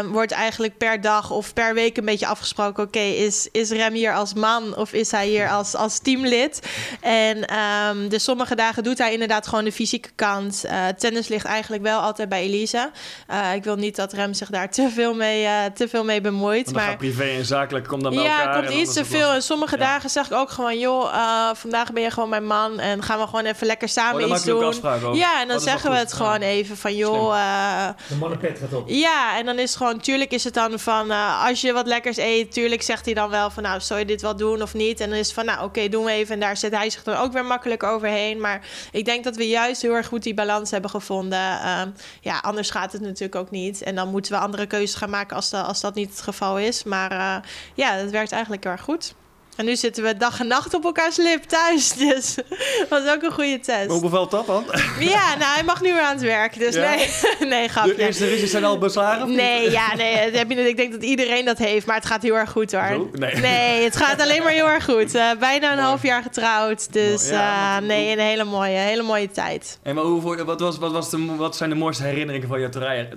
Um, 0.01 0.13
wordt 0.13 0.33
eigenlijk 0.33 0.77
per 0.77 1.01
dag 1.01 1.31
of 1.31 1.53
per 1.53 1.75
week 1.75 1.97
een 1.97 2.05
beetje 2.05 2.27
afgesproken: 2.27 2.83
oké, 2.83 2.99
okay, 2.99 3.13
is, 3.13 3.49
is 3.53 3.71
Rem 3.71 3.95
hier 3.95 4.15
als 4.15 4.35
man 4.35 4.77
of 4.77 4.93
is 4.93 5.11
hij 5.11 5.27
hier 5.29 5.51
als, 5.51 5.75
als 5.75 5.99
teamlid? 5.99 6.69
En 7.01 7.57
um, 7.59 8.09
dus 8.09 8.25
sommige 8.25 8.55
dagen 8.55 8.83
doet 8.83 8.99
hij 8.99 9.13
inderdaad 9.13 9.47
gewoon 9.47 9.65
de 9.65 9.73
fysieke 9.73 10.11
kant. 10.15 10.63
Uh, 10.65 10.87
tennis 10.99 11.29
ligt 11.29 11.47
eigenlijk 11.47 11.83
wel 11.83 12.01
altijd 12.01 12.29
bij 12.29 12.43
Elise. 12.43 12.91
Uh, 13.31 13.55
ik 13.55 13.65
wil 13.65 13.77
niet 13.77 13.97
dat 13.97 14.13
Rem 14.13 14.35
zich 14.35 14.49
daar 14.49 14.71
te 14.71 14.91
veel 14.95 15.15
mee. 15.15 15.45
Uh, 15.45 15.65
te 15.89 15.97
veel 15.97 16.05
mee 16.05 16.21
bemoeid. 16.21 16.73
maar 16.73 16.97
privé 16.97 17.25
en 17.25 17.45
zakelijk 17.45 17.87
komt 17.87 18.03
dan 18.03 18.15
bij 18.15 18.23
ja, 18.23 18.39
elkaar. 18.39 18.63
Ja, 18.63 18.69
komt 18.69 18.81
iets 18.81 18.93
te 18.93 19.05
veel. 19.05 19.31
En 19.31 19.43
sommige 19.43 19.79
ja. 19.79 19.85
dagen 19.85 20.11
zeg 20.11 20.27
ik 20.27 20.33
ook 20.33 20.51
gewoon... 20.51 20.79
joh, 20.79 21.15
uh, 21.15 21.51
vandaag 21.55 21.93
ben 21.93 22.03
je 22.03 22.11
gewoon 22.11 22.29
mijn 22.29 22.47
man... 22.47 22.79
en 22.79 23.03
gaan 23.03 23.19
we 23.19 23.25
gewoon 23.25 23.45
even 23.45 23.67
lekker 23.67 23.89
samen 23.89 24.25
oh, 24.25 24.31
iets 24.31 24.45
doen. 24.45 24.75
Ja, 25.13 25.41
en 25.41 25.49
dan 25.49 25.57
oh, 25.57 25.63
zeggen 25.63 25.91
we 25.91 25.97
het 25.97 26.13
gewoon 26.13 26.41
even 26.41 26.77
van... 26.77 26.97
joh... 26.97 27.35
Uh, 27.35 27.89
de 28.09 28.15
mannenpet 28.15 28.59
gaat 28.59 28.73
op. 28.73 28.89
Ja, 28.89 29.39
en 29.39 29.47
dan 29.47 29.59
is 29.59 29.69
het 29.69 29.77
gewoon... 29.77 30.01
tuurlijk 30.01 30.33
is 30.33 30.45
het 30.45 30.55
dan 30.55 30.79
van... 30.79 31.11
Uh, 31.11 31.47
als 31.47 31.61
je 31.61 31.73
wat 31.73 31.87
lekkers 31.87 32.17
eet... 32.17 32.53
tuurlijk 32.53 32.83
zegt 32.83 33.05
hij 33.05 33.15
dan 33.15 33.31
wel 33.31 33.51
van... 33.51 33.63
nou, 33.63 33.81
zou 33.81 34.01
je 34.01 34.07
dit 34.07 34.23
wel 34.23 34.37
doen 34.37 34.63
of 34.63 34.75
niet? 34.75 35.01
En 35.01 35.09
dan 35.09 35.19
is 35.19 35.27
het 35.27 35.35
van... 35.35 35.45
nou, 35.45 35.59
oké, 35.59 35.67
okay, 35.67 35.89
doen 35.89 36.05
we 36.05 36.11
even. 36.11 36.35
En 36.35 36.41
daar 36.41 36.57
zet 36.57 36.73
hij 36.73 36.91
zich 36.91 37.03
dan 37.03 37.17
ook 37.17 37.33
weer 37.33 37.45
makkelijk 37.45 37.83
overheen. 37.83 38.41
Maar 38.41 38.67
ik 38.93 39.05
denk 39.05 39.25
dat 39.25 39.37
we 39.37 39.49
juist 39.49 39.83
heel 39.83 39.95
erg 39.95 40.07
goed 40.07 40.23
die 40.23 40.35
balans 40.35 40.71
hebben 40.71 40.91
gevonden. 40.91 41.39
Uh, 41.39 41.81
ja, 42.21 42.39
anders 42.39 42.71
gaat 42.71 42.93
het 42.93 43.01
natuurlijk 43.01 43.35
ook 43.35 43.51
niet. 43.51 43.83
En 43.83 43.95
dan 43.95 44.09
moeten 44.09 44.33
we 44.33 44.39
andere 44.39 44.67
keuzes 44.67 44.95
gaan 44.95 45.11
maken... 45.11 45.37
als, 45.37 45.51
de, 45.51 45.63
als 45.63 45.78
dat 45.81 45.95
niet 45.95 46.11
het 46.11 46.21
geval 46.21 46.59
is. 46.59 46.85
Maar 46.85 47.13
uh, 47.13 47.37
ja, 47.75 47.93
het 47.93 48.11
werkt 48.11 48.33
eigenlijk 48.33 48.63
heel 48.63 48.73
erg 48.73 48.83
goed. 48.83 49.15
En 49.59 49.65
nu 49.65 49.77
zitten 49.77 50.03
we 50.03 50.17
dag 50.17 50.41
en 50.41 50.47
nacht 50.47 50.75
op 50.75 50.85
elkaars 50.85 51.17
lip 51.17 51.43
thuis. 51.43 51.93
Dus 51.93 52.35
dat 52.35 52.89
was 53.05 53.15
ook 53.15 53.23
een 53.23 53.33
goede 53.33 53.61
test. 53.61 53.87
Hoe 53.87 54.01
bevalt 54.01 54.31
dat 54.31 54.47
dan? 54.47 54.65
Ja, 54.99 55.37
nou, 55.39 55.55
hij 55.55 55.63
mag 55.65 55.81
nu 55.81 55.93
weer 55.93 56.03
aan 56.03 56.15
het 56.15 56.23
werk. 56.23 56.59
Dus 56.59 56.75
ja. 56.75 56.95
nee, 56.95 57.09
nee, 57.53 57.69
grapje. 57.69 57.95
De 57.95 58.03
eerste 58.03 58.27
ritjes 58.27 58.51
zijn 58.51 58.65
al 58.65 58.79
beslagen? 58.79 59.35
Nee, 59.35 59.71
ja, 59.71 59.95
nee. 59.97 60.25
Dat 60.25 60.39
heb 60.39 60.51
je, 60.51 60.69
ik 60.69 60.77
denk 60.77 60.93
dat 60.93 61.03
iedereen 61.03 61.45
dat 61.45 61.59
heeft. 61.59 61.87
Maar 61.87 61.97
het 61.97 62.07
gaat 62.07 62.23
heel 62.23 62.35
erg 62.35 62.51
goed 62.51 62.73
hoor. 62.73 63.09
Nee. 63.13 63.35
nee, 63.35 63.85
het 63.85 63.97
gaat 63.97 64.21
alleen 64.21 64.43
maar 64.43 64.53
heel 64.53 64.69
erg 64.69 64.85
goed. 64.85 65.15
Uh, 65.15 65.31
bijna 65.39 65.71
een 65.71 65.77
Mooi. 65.77 65.89
half 65.89 66.03
jaar 66.03 66.23
getrouwd. 66.23 66.93
Dus 66.93 67.29
ja, 67.29 67.81
uh, 67.81 67.87
nee, 67.87 68.13
een 68.13 68.19
hele 68.19 68.45
mooie, 68.45 68.77
hele 68.77 69.03
mooie 69.03 69.31
tijd. 69.31 69.79
En 69.83 69.95
maar 69.95 70.05
hoe, 70.05 70.45
wat, 70.45 70.61
was, 70.61 70.79
wat, 70.79 70.93
was 70.93 71.11
de, 71.11 71.37
wat 71.37 71.57
zijn 71.57 71.71
de 71.71 71.77
mooiste 71.77 72.03
herinneringen 72.03 72.49
van 72.49 72.61
je 72.61 72.69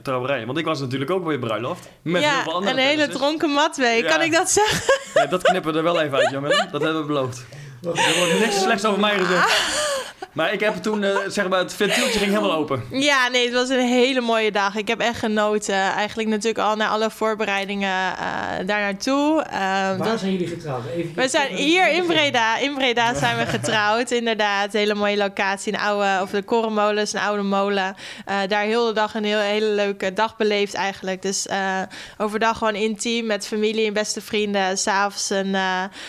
trouwerij? 0.01 0.45
Want 0.45 0.57
ik 0.57 0.65
was 0.65 0.79
natuurlijk 0.79 1.11
ook 1.11 1.23
bij 1.23 1.33
je 1.33 1.39
bruiloft. 1.39 1.87
Met 2.01 2.21
ja, 2.21 2.33
heel 2.33 2.43
veel 2.43 2.53
andere 2.53 2.71
een 2.71 2.87
hele 2.87 3.07
dronken 3.07 3.49
matwee. 3.49 4.03
Kan 4.03 4.21
ik 4.21 4.31
dat 4.31 4.51
zeggen? 4.51 4.99
Ja, 5.13 5.25
dat 5.25 5.41
knippen 5.41 5.71
we 5.71 5.77
er 5.77 5.83
wel 5.83 6.01
even 6.01 6.17
uit. 6.17 6.30
Dat 6.71 6.81
hebben 6.81 7.01
we 7.01 7.07
beloofd. 7.07 7.45
Er 7.81 8.17
wordt 8.17 8.39
niks 8.39 8.61
slechts 8.61 8.85
over 8.85 8.99
mij 8.99 9.17
gezegd. 9.17 9.90
Maar 10.31 10.53
ik 10.53 10.59
heb 10.59 10.75
toen, 10.75 11.03
uh, 11.03 11.17
zeg 11.27 11.49
maar, 11.49 11.59
het 11.59 11.73
ventieltje 11.73 12.19
ging 12.19 12.31
helemaal 12.31 12.57
open. 12.57 12.83
Ja, 12.91 13.27
nee, 13.27 13.45
het 13.45 13.53
was 13.53 13.69
een 13.69 13.87
hele 13.87 14.21
mooie 14.21 14.51
dag. 14.51 14.75
Ik 14.75 14.87
heb 14.87 14.99
echt 14.99 15.19
genoten. 15.19 15.75
Eigenlijk 15.75 16.29
natuurlijk 16.29 16.59
al 16.59 16.75
naar 16.75 16.89
alle 16.89 17.11
voorbereidingen 17.11 17.89
uh, 17.89 18.67
daar 18.67 18.81
naartoe. 18.81 19.45
Uh, 19.47 19.53
Waar 19.57 19.97
dat... 19.97 20.19
zijn 20.19 20.31
jullie 20.31 20.47
getrouwd? 20.47 20.83
Even 20.95 21.15
we 21.15 21.27
zijn 21.27 21.55
hier 21.55 21.91
in 21.91 22.05
Breda. 22.05 22.57
In 22.57 22.73
Breda 22.73 23.13
zijn 23.13 23.37
we 23.37 23.45
getrouwd, 23.45 24.11
inderdaad. 24.21 24.73
Hele 24.73 24.93
mooie 24.93 25.17
locatie, 25.17 25.73
een 25.73 25.79
oude, 25.79 26.19
of 26.21 26.29
de 26.29 26.43
Korenmolen 26.43 27.03
is 27.03 27.13
een 27.13 27.19
oude 27.19 27.43
molen. 27.43 27.95
Uh, 28.29 28.35
daar 28.47 28.63
heel 28.63 28.85
de 28.85 28.93
dag 28.93 29.15
een 29.15 29.23
heel, 29.23 29.39
hele 29.39 29.69
leuke 29.69 30.13
dag 30.13 30.37
beleefd 30.37 30.73
eigenlijk. 30.73 31.21
Dus 31.21 31.47
overdag 32.17 32.57
gewoon 32.57 32.75
intiem 32.75 33.25
met 33.25 33.47
familie 33.47 33.87
en 33.87 33.93
beste 33.93 34.21
vrienden. 34.21 34.77
S'avonds 34.77 35.29
een 35.29 35.55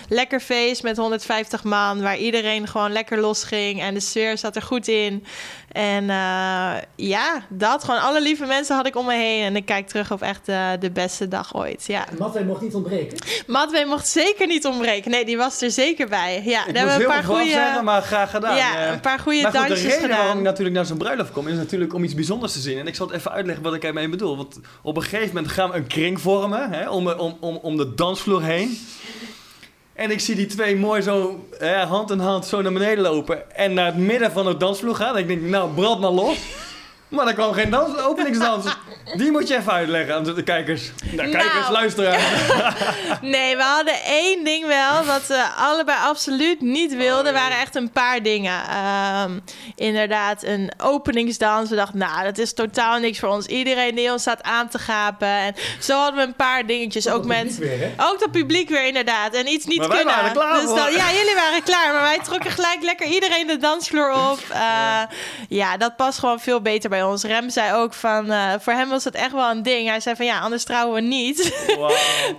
lekker 0.09 0.40
feest 0.40 0.83
met 0.83 0.96
150 0.96 1.64
man, 1.64 2.03
waar 2.03 2.16
iedereen 2.16 2.68
gewoon 2.68 2.92
lekker 2.92 3.18
los 3.18 3.44
ging. 3.44 3.81
En 3.81 3.94
de 3.94 4.01
sfeer 4.02 4.38
zat 4.38 4.56
er 4.56 4.62
goed 4.62 4.88
in. 4.88 5.24
En 5.72 6.02
uh, 6.02 6.72
ja, 6.96 7.42
dat. 7.48 7.84
Gewoon 7.84 8.00
alle 8.00 8.22
lieve 8.22 8.44
mensen 8.44 8.76
had 8.76 8.86
ik 8.86 8.96
om 8.96 9.06
me 9.06 9.14
heen. 9.14 9.42
En 9.42 9.56
ik 9.56 9.64
kijk 9.64 9.88
terug 9.88 10.12
op 10.12 10.22
echt 10.22 10.48
uh, 10.48 10.68
de 10.80 10.90
beste 10.90 11.28
dag 11.28 11.54
ooit. 11.54 11.84
Ja. 11.86 12.04
Matwee 12.18 12.44
mocht 12.44 12.60
niet 12.60 12.74
ontbreken? 12.74 13.18
Matwee 13.46 13.86
mocht 13.86 14.08
zeker 14.08 14.46
niet 14.46 14.66
ontbreken. 14.66 15.10
Nee, 15.10 15.24
die 15.24 15.36
was 15.36 15.62
er 15.62 15.70
zeker 15.70 16.08
bij. 16.08 16.42
Ja, 16.44 16.66
ik 16.66 16.74
daar 16.74 16.86
hebben 16.86 16.96
we 16.96 17.14
een 17.14 17.20
paar 17.20 17.24
goede. 17.24 17.50
zeggen, 17.50 17.84
maar 17.84 18.02
graag 18.02 18.30
gedaan. 18.30 18.56
Ja, 18.56 18.92
een 18.92 19.00
paar 19.00 19.18
goede 19.18 19.42
maar 19.42 19.50
goed, 19.50 19.60
dansjes 19.60 19.80
de 19.80 19.86
reden 19.86 20.02
gedaan. 20.02 20.18
waarom 20.18 20.38
ik 20.38 20.44
natuurlijk 20.44 20.76
naar 20.76 20.86
zo'n 20.86 20.98
bruiloft 20.98 21.32
kom, 21.32 21.48
is 21.48 21.56
natuurlijk 21.56 21.94
om 21.94 22.04
iets 22.04 22.14
bijzonders 22.14 22.52
te 22.52 22.58
zien. 22.58 22.78
En 22.78 22.86
ik 22.86 22.94
zal 22.94 23.06
het 23.06 23.16
even 23.16 23.30
uitleggen 23.30 23.64
wat 23.64 23.74
ik 23.74 23.84
ermee 23.84 24.08
bedoel. 24.08 24.36
Want 24.36 24.60
op 24.82 24.96
een 24.96 25.02
gegeven 25.02 25.34
moment 25.34 25.52
gaan 25.52 25.70
we 25.70 25.76
een 25.76 25.86
kring 25.86 26.20
vormen 26.20 26.70
hè, 26.70 26.88
om, 26.88 27.08
om, 27.08 27.36
om, 27.40 27.56
om 27.62 27.76
de 27.76 27.94
dansvloer 27.94 28.42
heen. 28.42 28.78
En 29.94 30.11
ik 30.11 30.20
zie 30.20 30.35
die 30.35 30.46
twee 30.46 30.76
mooi 30.76 31.02
zo 31.02 31.48
hand 31.88 32.11
in 32.11 32.18
hand 32.18 32.46
zo 32.46 32.62
naar 32.62 32.72
beneden 32.72 33.02
lopen. 33.05 33.57
En 33.57 33.74
naar 33.74 33.87
het 33.87 33.96
midden 33.96 34.33
van 34.33 34.44
de 34.44 34.57
dansvloer 34.57 34.94
gaan. 34.94 35.14
En 35.14 35.20
ik 35.20 35.28
denk, 35.28 35.42
nou, 35.42 35.70
brand 35.70 36.00
maar 36.00 36.11
los. 36.11 36.38
Maar 37.12 37.27
er 37.27 37.35
kwam 37.35 37.53
geen 37.53 37.70
dans, 37.70 37.98
openingsdans. 37.98 38.64
Die 39.16 39.31
moet 39.31 39.48
je 39.48 39.57
even 39.57 39.72
uitleggen 39.72 40.14
aan 40.14 40.25
de 40.25 40.42
kijkers. 40.42 40.90
Nou, 41.11 41.31
kijkers, 41.31 41.55
Nou. 41.61 41.72
luisteraars. 41.72 42.22
Nee, 43.20 43.57
we 43.57 43.62
hadden 43.62 43.94
één 44.05 44.44
ding 44.44 44.66
wel 44.66 45.05
wat 45.05 45.27
we 45.27 45.44
allebei 45.57 45.98
absoluut 46.03 46.61
niet 46.61 46.96
wilden. 46.96 47.20
Oh, 47.22 47.27
Er 47.27 47.33
waren 47.33 47.59
echt 47.59 47.75
een 47.75 47.90
paar 47.90 48.22
dingen. 48.22 48.62
Ehm, 48.68 49.38
inderdaad, 49.77 50.42
een 50.42 50.72
openingsdans. 50.79 51.70
We 51.70 51.77
dachten, 51.77 51.98
nou, 51.98 52.25
dat 52.25 52.38
is 52.38 52.55
totaal 52.55 52.98
niks 52.98 53.18
voor 53.18 53.29
ons. 53.29 53.46
Iedereen 53.46 53.94
die 53.94 54.12
ons 54.12 54.20
staat 54.22 54.42
aan 54.42 54.68
te 54.68 54.79
gapen. 54.79 55.29
En 55.29 55.55
zo 55.81 55.94
hadden 55.96 56.16
we 56.20 56.27
een 56.27 56.37
paar 56.37 56.66
dingetjes. 56.66 57.09
Ook 57.09 57.25
met... 57.25 57.59
Weer? 57.59 57.90
Ook 57.96 58.20
dat 58.20 58.31
publiek 58.31 58.68
weer 58.68 58.87
inderdaad. 58.87 59.35
En 59.35 59.46
iets 59.48 59.66
niet 59.66 59.79
Maar 59.79 59.88
wij 59.88 59.96
kunnen. 59.96 60.14
waren 60.14 60.33
klaar 60.33 60.55
dus 60.61 60.64
dan, 60.68 60.92
ja, 60.92 61.12
jullie 61.12 61.35
waren 61.35 61.62
klaar. 61.62 61.92
Maar 61.92 62.03
wij 62.03 62.18
trokken 62.22 62.51
gelijk 62.51 62.83
lekker 62.83 63.07
iedereen 63.07 63.46
de 63.46 63.57
dansvloer 63.57 64.11
op. 64.31 64.38
Eh, 64.53 65.01
ja. 65.48 65.77
dat 65.77 65.96
past 65.96 66.18
gewoon 66.18 66.40
veel 66.40 66.61
beter 66.61 66.90
bij 66.90 67.01
ons. 67.02 67.22
Rem 67.24 67.50
zei 67.50 67.74
ook 67.74 67.94
van... 67.94 68.30
eh, 68.30 68.52
voor 68.60 68.72
hem 68.72 68.88
was 68.88 69.04
het 69.04 69.14
echt 69.14 69.32
wel 69.32 69.50
een 69.50 69.62
ding. 69.62 69.88
Hij 69.88 70.00
zei 70.00 70.16
van 70.16 70.26
ja, 70.26 70.40
anders 70.40 70.64
trouwen 70.64 70.94
we 70.94 71.00
niet. 71.00 71.40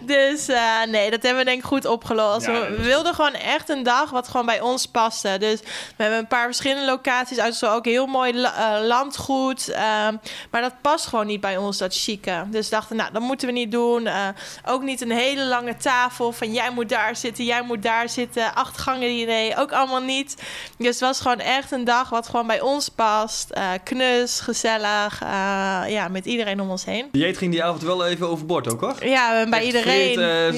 Dus 0.02 0.47
eh, 0.47 0.84
nee, 0.88 1.12
dat 1.12 1.21
hebben 1.23 1.39
we 1.43 1.49
denk 1.49 1.60
ik 1.62 1.65
goed 1.67 1.86
opgelost. 1.86 2.45
Ja, 2.45 2.52
we, 2.52 2.82
wilden 2.82 3.13
gewoon 3.15 3.34
echt 3.34 3.69
een 3.69 3.84
dag 3.84 4.10
wat 4.10 4.28
gewoon 4.28 4.45
bij 4.45 4.62
ons 4.62 4.86
paste. 4.86 5.36
Dus 5.39 5.60
we 5.62 5.67
hebben 6.04 6.19
een 6.19 6.28
paar 6.28 6.45
verschillende 6.45 6.86
locaties 6.86 7.39
uit. 7.39 7.56
Zo 7.56 7.73
ook 7.73 7.86
heel 7.86 8.06
mooi 8.06 8.34
la- 8.39 8.78
eh, 8.78 8.86
landgoed. 8.86 9.69
ehm, 9.69 10.15
maar 10.52 10.62
dat 10.62 10.73
past 10.82 11.06
gewoon 11.08 11.26
niet 11.28 11.41
bij 11.41 11.58
ons, 11.58 11.78
dat 11.78 11.93
chique. 11.95 12.43
Dus 12.47 12.69
dachten, 12.69 12.95
nou, 12.95 13.12
dat 13.13 13.21
moeten 13.21 13.47
we 13.47 13.54
niet 13.54 13.71
doen. 13.71 14.10
Ook 14.65 14.82
niet 14.82 15.02
een 15.02 15.12
hele 15.12 15.43
lange 15.45 15.78
tafel 15.78 16.32
van 16.32 16.54
jij 16.54 16.69
moet 16.71 16.89
daar 16.89 17.15
zitten, 17.15 17.43
jij 17.45 17.62
moet 17.62 17.84
daar 17.84 18.10
zitten. 18.10 18.56
Acht 18.56 18.78
gangen 18.78 18.99
diner, 19.08 19.58
ook 19.60 19.71
allemaal 19.71 20.02
niet. 20.02 20.36
Dus 20.78 20.88
het 20.88 20.99
was 20.99 21.21
gewoon 21.21 21.39
echt 21.39 21.71
een 21.71 21.84
dag 21.84 22.10
wat 22.10 22.26
gewoon 22.30 22.47
bij 22.47 22.62
ons 22.62 22.89
past. 22.89 23.49
Knus, 23.84 24.39
gezellig. 24.54 25.22
Uh, 25.24 25.30
ja, 25.88 26.08
met 26.08 26.26
iedereen 26.26 26.62
om 26.62 26.70
ons 26.70 26.86
heen. 26.86 27.08
Dieet 27.12 27.38
ging 27.38 27.52
die 27.52 27.63
avond 27.63 27.82
wel 27.82 28.06
even 28.06 28.30
overboord 28.30 28.72
ook, 28.72 28.82
hoor? 28.82 29.06
Ja, 29.06 29.50
bij 29.50 29.66
iedereen. 29.66 30.54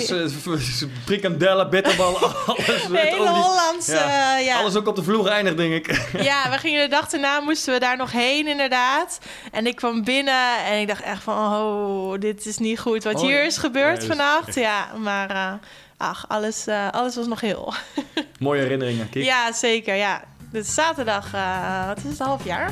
Frikandellen, 1.06 1.70
bitterballen, 1.70 2.22
alles. 2.46 2.66
De 2.66 2.98
hele 2.98 3.30
Hollandse, 3.30 3.94
ja. 3.94 4.38
ja. 4.38 4.60
Alles 4.60 4.76
ook 4.76 4.88
op 4.88 4.96
de 4.96 5.04
vloer 5.04 5.28
eindig, 5.28 5.56
denk 5.56 5.74
ik. 5.74 5.94
Ja, 6.24 6.50
we 6.50 6.58
gingen 6.58 6.82
de 6.84 6.90
dag 6.90 7.12
erna, 7.12 7.40
moesten 7.40 7.74
we 7.74 7.80
daar 7.80 7.98
nog 7.98 8.12
heen, 8.12 8.48
inderdaad. 8.48 9.20
En 9.52 9.68
ik 9.68 9.76
kwam 9.76 10.04
binnen 10.04 10.66
en 10.66 10.80
ik 10.80 10.88
dacht 10.88 11.04
echt 11.04 11.24
van, 11.24 11.54
oh, 11.54 12.20
dit 12.20 12.46
is 12.46 12.58
niet 12.58 12.80
goed. 12.80 13.04
Wat 13.04 13.16
oh, 13.16 13.22
hier 13.22 13.46
is 13.46 13.58
gebeurd 13.58 14.02
ja, 14.02 14.08
vannacht. 14.08 14.56
Ja, 14.56 14.88
maar... 14.98 15.32
Uh, 15.32 15.54
ach, 15.98 16.26
alles, 16.28 16.68
uh, 16.68 16.90
alles 16.92 17.16
was 17.16 17.28
nog 17.28 17.42
heel. 17.42 17.74
Mooie 18.40 18.62
herinneringen, 18.62 19.10
Kik. 19.10 19.24
Ja, 19.24 19.52
zeker. 19.52 19.96
Ja. 19.96 20.24
Dit 20.52 20.66
is 20.66 20.74
zaterdag, 20.74 21.34
uh, 21.34 21.88
wat 21.88 21.98
is 21.98 22.04
het, 22.04 22.20
half 22.20 22.46
jaar? 22.46 22.72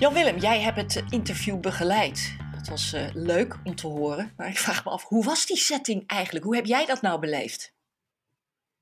Jan-Willem, 0.00 0.38
jij 0.38 0.60
hebt 0.60 0.94
het 0.94 1.04
interview 1.10 1.60
begeleid. 1.60 2.36
Het 2.56 2.68
was 2.68 2.94
uh, 2.94 3.02
leuk 3.12 3.58
om 3.64 3.74
te 3.74 3.86
horen, 3.86 4.32
maar 4.36 4.48
ik 4.48 4.58
vraag 4.58 4.84
me 4.84 4.90
af, 4.90 5.04
hoe 5.04 5.24
was 5.24 5.46
die 5.46 5.56
setting 5.56 6.06
eigenlijk? 6.06 6.44
Hoe 6.44 6.54
heb 6.54 6.66
jij 6.66 6.86
dat 6.86 7.02
nou 7.02 7.20
beleefd? 7.20 7.74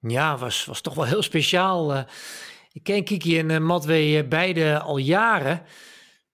Ja, 0.01 0.37
was, 0.37 0.65
was 0.65 0.81
toch 0.81 0.95
wel 0.95 1.05
heel 1.05 1.23
speciaal. 1.23 1.95
Uh, 1.95 2.03
ik 2.73 2.83
ken 2.83 3.05
Kiki 3.05 3.39
en 3.39 3.49
uh, 3.49 3.59
Matwee 3.59 4.29
beide 4.29 4.81
al 4.81 4.97
jaren. 4.97 5.63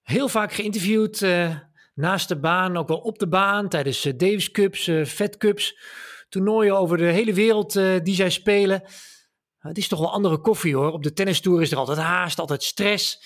Heel 0.03 0.29
vaak 0.29 0.53
geïnterviewd 0.53 1.27
naast 1.95 2.29
de 2.29 2.39
baan, 2.39 2.77
ook 2.77 2.89
wel 2.89 2.99
op 2.99 3.19
de 3.19 3.29
baan, 3.29 3.69
tijdens 3.69 4.03
Davis 4.03 4.51
Cups, 4.51 4.91
Fed 5.07 5.37
Cups 5.37 5.79
toernooien 6.29 6.79
over 6.79 6.97
de 6.97 7.05
hele 7.05 7.33
wereld 7.33 7.73
die 8.03 8.15
zij 8.15 8.31
spelen. 8.31 8.83
het 9.59 9.79
is 9.79 9.89
toch 9.89 9.99
wel 9.99 10.13
andere 10.13 10.39
koffie 10.39 10.75
hoor. 10.75 10.93
Op 10.93 11.03
de 11.03 11.13
tennistoer 11.13 11.63
is 11.63 11.71
er 11.71 11.79
altijd 11.79 11.99
haast, 11.99 12.39
altijd 12.39 12.63
stress. 12.63 13.23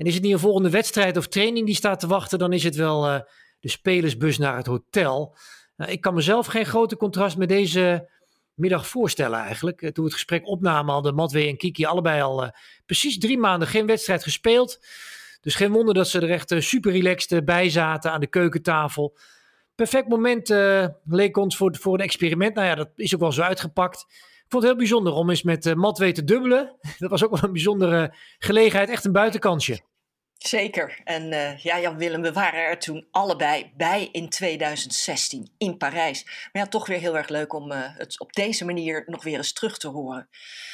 En 0.00 0.06
is 0.06 0.14
het 0.14 0.22
niet 0.22 0.32
een 0.32 0.38
volgende 0.38 0.70
wedstrijd 0.70 1.16
of 1.16 1.26
training 1.26 1.66
die 1.66 1.74
staat 1.74 2.00
te 2.00 2.06
wachten, 2.06 2.38
dan 2.38 2.52
is 2.52 2.64
het 2.64 2.76
wel 2.76 3.06
uh, 3.06 3.20
de 3.60 3.68
spelersbus 3.68 4.38
naar 4.38 4.56
het 4.56 4.66
hotel. 4.66 5.36
Nou, 5.76 5.90
ik 5.90 6.00
kan 6.00 6.14
mezelf 6.14 6.46
geen 6.46 6.66
grote 6.66 6.96
contrast 6.96 7.36
met 7.36 7.48
deze 7.48 8.08
middag 8.54 8.86
voorstellen 8.86 9.38
eigenlijk. 9.38 9.82
Eh, 9.82 9.88
toen 9.88 10.04
we 10.04 10.10
het 10.10 10.18
gesprek 10.18 10.46
opnamen 10.46 10.92
hadden 10.92 11.14
Matwee 11.14 11.48
en 11.48 11.56
Kiki 11.56 11.84
allebei 11.84 12.22
al 12.22 12.52
precies 12.86 13.18
drie 13.18 13.38
maanden 13.38 13.68
geen 13.68 13.86
wedstrijd 13.86 14.22
gespeeld. 14.22 14.78
Dus 15.40 15.54
geen 15.54 15.72
wonder 15.72 15.94
dat 15.94 16.08
ze 16.08 16.20
er 16.20 16.30
echt 16.30 16.54
super 16.58 16.92
relaxed 16.92 17.44
bij 17.44 17.70
zaten 17.70 18.12
aan 18.12 18.20
de 18.20 18.26
keukentafel 18.26 19.16
perfect 19.74 20.08
moment 20.08 20.48
leek 21.04 21.36
ons 21.36 21.56
voor, 21.56 21.76
voor 21.76 21.94
een 21.94 22.00
experiment. 22.00 22.54
Nou 22.54 22.66
ja, 22.66 22.74
dat 22.74 22.88
is 22.96 23.14
ook 23.14 23.20
wel 23.20 23.32
zo 23.32 23.42
uitgepakt. 23.42 24.06
Ik 24.50 24.56
vond 24.56 24.62
het 24.62 24.72
heel 24.72 24.88
bijzonder 24.88 25.12
om 25.12 25.30
eens 25.30 25.42
met 25.42 25.66
uh, 25.66 25.74
Matwee 25.74 26.12
te 26.12 26.24
dubbelen. 26.24 26.76
Dat 26.98 27.10
was 27.10 27.24
ook 27.24 27.30
wel 27.30 27.42
een 27.42 27.52
bijzondere 27.52 28.14
gelegenheid. 28.38 28.88
Echt 28.88 29.04
een 29.04 29.12
buitenkansje. 29.12 29.80
Zeker. 30.46 31.00
En 31.04 31.32
uh, 31.32 31.58
ja, 31.58 31.80
Jan-Willem, 31.80 32.22
we 32.22 32.32
waren 32.32 32.60
er 32.60 32.78
toen 32.78 33.06
allebei 33.10 33.72
bij 33.76 34.08
in 34.12 34.28
2016 34.28 35.50
in 35.58 35.76
Parijs. 35.76 36.24
Maar 36.24 36.62
ja, 36.62 36.66
toch 36.66 36.86
weer 36.86 36.98
heel 36.98 37.16
erg 37.16 37.28
leuk 37.28 37.52
om 37.52 37.70
het 37.70 38.20
op 38.20 38.32
deze 38.32 38.64
manier 38.64 39.04
nog 39.06 39.24
weer 39.24 39.36
eens 39.36 39.52
terug 39.52 39.78
te 39.78 39.88
horen. 39.88 40.28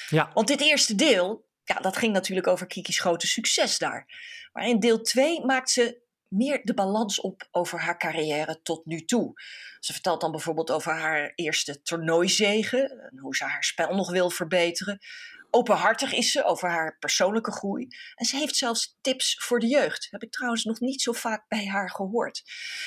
Ja. 0.08 0.30
Want 0.34 0.46
dit 0.46 0.60
eerste 0.60 0.94
deel, 0.94 1.46
ja, 1.64 1.74
dat 1.74 1.96
ging 1.96 2.12
natuurlijk 2.12 2.46
over 2.46 2.66
Kiki's 2.66 3.00
grote 3.00 3.26
succes 3.26 3.78
daar. 3.78 4.06
Maar 4.52 4.68
in 4.68 4.80
deel 4.80 5.00
2 5.00 5.44
maakt 5.44 5.70
ze 5.70 6.00
meer 6.28 6.60
de 6.62 6.74
balans 6.74 7.20
op 7.20 7.48
over 7.50 7.80
haar 7.80 7.98
carrière 7.98 8.62
tot 8.62 8.86
nu 8.86 9.04
toe. 9.04 9.32
Ze 9.80 9.92
vertelt 9.92 10.20
dan 10.20 10.30
bijvoorbeeld 10.30 10.70
over 10.70 10.92
haar 10.92 11.32
eerste 11.34 11.82
toernooizegen 11.82 12.90
en 12.90 13.18
hoe 13.18 13.36
ze 13.36 13.44
haar 13.44 13.64
spel 13.64 13.94
nog 13.94 14.10
wil 14.10 14.30
verbeteren. 14.30 14.98
Openhartig 15.56 16.12
is 16.12 16.32
ze 16.32 16.44
over 16.44 16.70
haar 16.70 16.96
persoonlijke 16.98 17.52
groei. 17.52 17.86
En 18.14 18.26
ze 18.26 18.36
heeft 18.36 18.56
zelfs 18.56 18.98
tips 19.00 19.36
voor 19.38 19.58
de 19.58 19.66
jeugd. 19.66 20.08
Heb 20.10 20.22
ik 20.22 20.32
trouwens 20.32 20.64
nog 20.64 20.80
niet 20.80 21.02
zo 21.02 21.12
vaak 21.12 21.48
bij 21.48 21.66
haar 21.66 21.90
gehoord. 21.90 22.42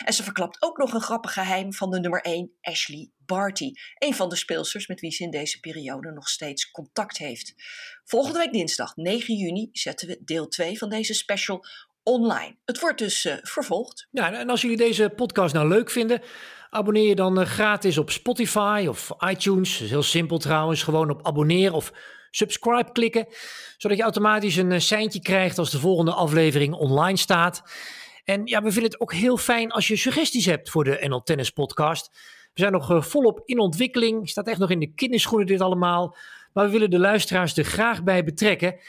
En 0.06 0.14
ze 0.14 0.24
verklapt 0.24 0.62
ook 0.62 0.78
nog 0.78 0.94
een 0.94 1.02
grappig 1.02 1.34
geheim 1.34 1.74
van 1.74 1.92
de 1.92 2.00
nummer 2.00 2.22
1, 2.22 2.52
Ashley 2.62 3.10
Barty. 3.18 3.72
Een 3.98 4.14
van 4.14 4.30
de 4.30 4.36
speelsters 4.36 4.88
met 4.88 5.00
wie 5.00 5.12
ze 5.12 5.24
in 5.24 5.32
deze 5.32 5.60
periode 5.60 6.12
nog 6.12 6.30
steeds 6.30 6.72
contact 6.72 7.18
heeft. 7.18 7.54
Volgende 8.04 8.40
week 8.40 8.52
dinsdag 8.52 8.96
9 8.96 9.36
juni 9.36 9.70
zetten 9.72 10.08
we 10.08 10.22
deel 10.24 10.48
2 10.48 10.78
van 10.78 10.90
deze 10.90 11.14
special 11.14 11.66
online. 12.04 12.56
Het 12.66 12.80
wordt 12.80 12.98
dus 12.98 13.26
uh, 13.26 13.34
vervolgd. 13.42 14.08
Ja, 14.12 14.34
en 14.34 14.50
als 14.50 14.62
jullie 14.62 14.78
deze 14.78 15.10
podcast 15.16 15.54
nou 15.54 15.68
leuk 15.68 15.90
vinden, 15.90 16.22
abonneer 16.70 17.08
je 17.08 17.16
dan 17.16 17.40
uh, 17.40 17.46
gratis 17.46 17.98
op 17.98 18.10
Spotify 18.10 18.86
of 18.90 19.12
iTunes. 19.20 19.78
Heel 19.78 20.04
simpel 20.04 20.38
trouwens. 20.38 20.84
Gewoon 20.84 21.10
op 21.10 21.28
abonneren 21.28 21.74
of 21.74 21.92
subscribe 22.32 22.92
klikken, 22.92 23.28
zodat 23.78 23.98
je 23.98 24.04
automatisch 24.04 24.56
een 24.56 24.72
uh, 24.72 24.80
seintje 24.80 25.22
krijgt 25.22 25.58
als 25.58 25.72
de 25.72 25.80
volgende 25.80 26.14
aflevering 26.14 26.74
online 26.74 27.18
staat. 27.18 27.64
En 28.24 28.46
ja, 28.46 28.62
we 28.62 28.72
vinden 28.72 28.92
het 28.92 29.02
ook 29.02 29.14
heel 29.14 29.38
fijn 29.38 29.72
als 29.72 29.88
je 29.88 29.96
suggesties 29.96 30.46
hebt 30.46 30.70
voor 30.70 30.84
de 30.84 31.06
NL 31.08 31.24
Tennis 31.24 31.50
Podcast. 31.50 32.10
We 32.54 32.62
zijn 32.62 32.72
nog 32.72 33.08
volop 33.08 33.42
in 33.46 33.60
ontwikkeling. 33.60 34.30
Staat 34.30 34.48
echt 34.48 34.60
nog 34.60 34.70
in 34.70 34.80
de 34.80 34.94
kinderschoenen 34.94 35.48
dit 35.48 35.62
allemaal. 35.62 36.16
Maar 36.54 36.66
we 36.66 36.72
willen 36.72 36.90
de 36.90 37.00
luisteraars 37.00 37.58
er 37.58 37.64
graag 37.64 38.04
bij 38.04 38.24
betrekken. 38.24 38.80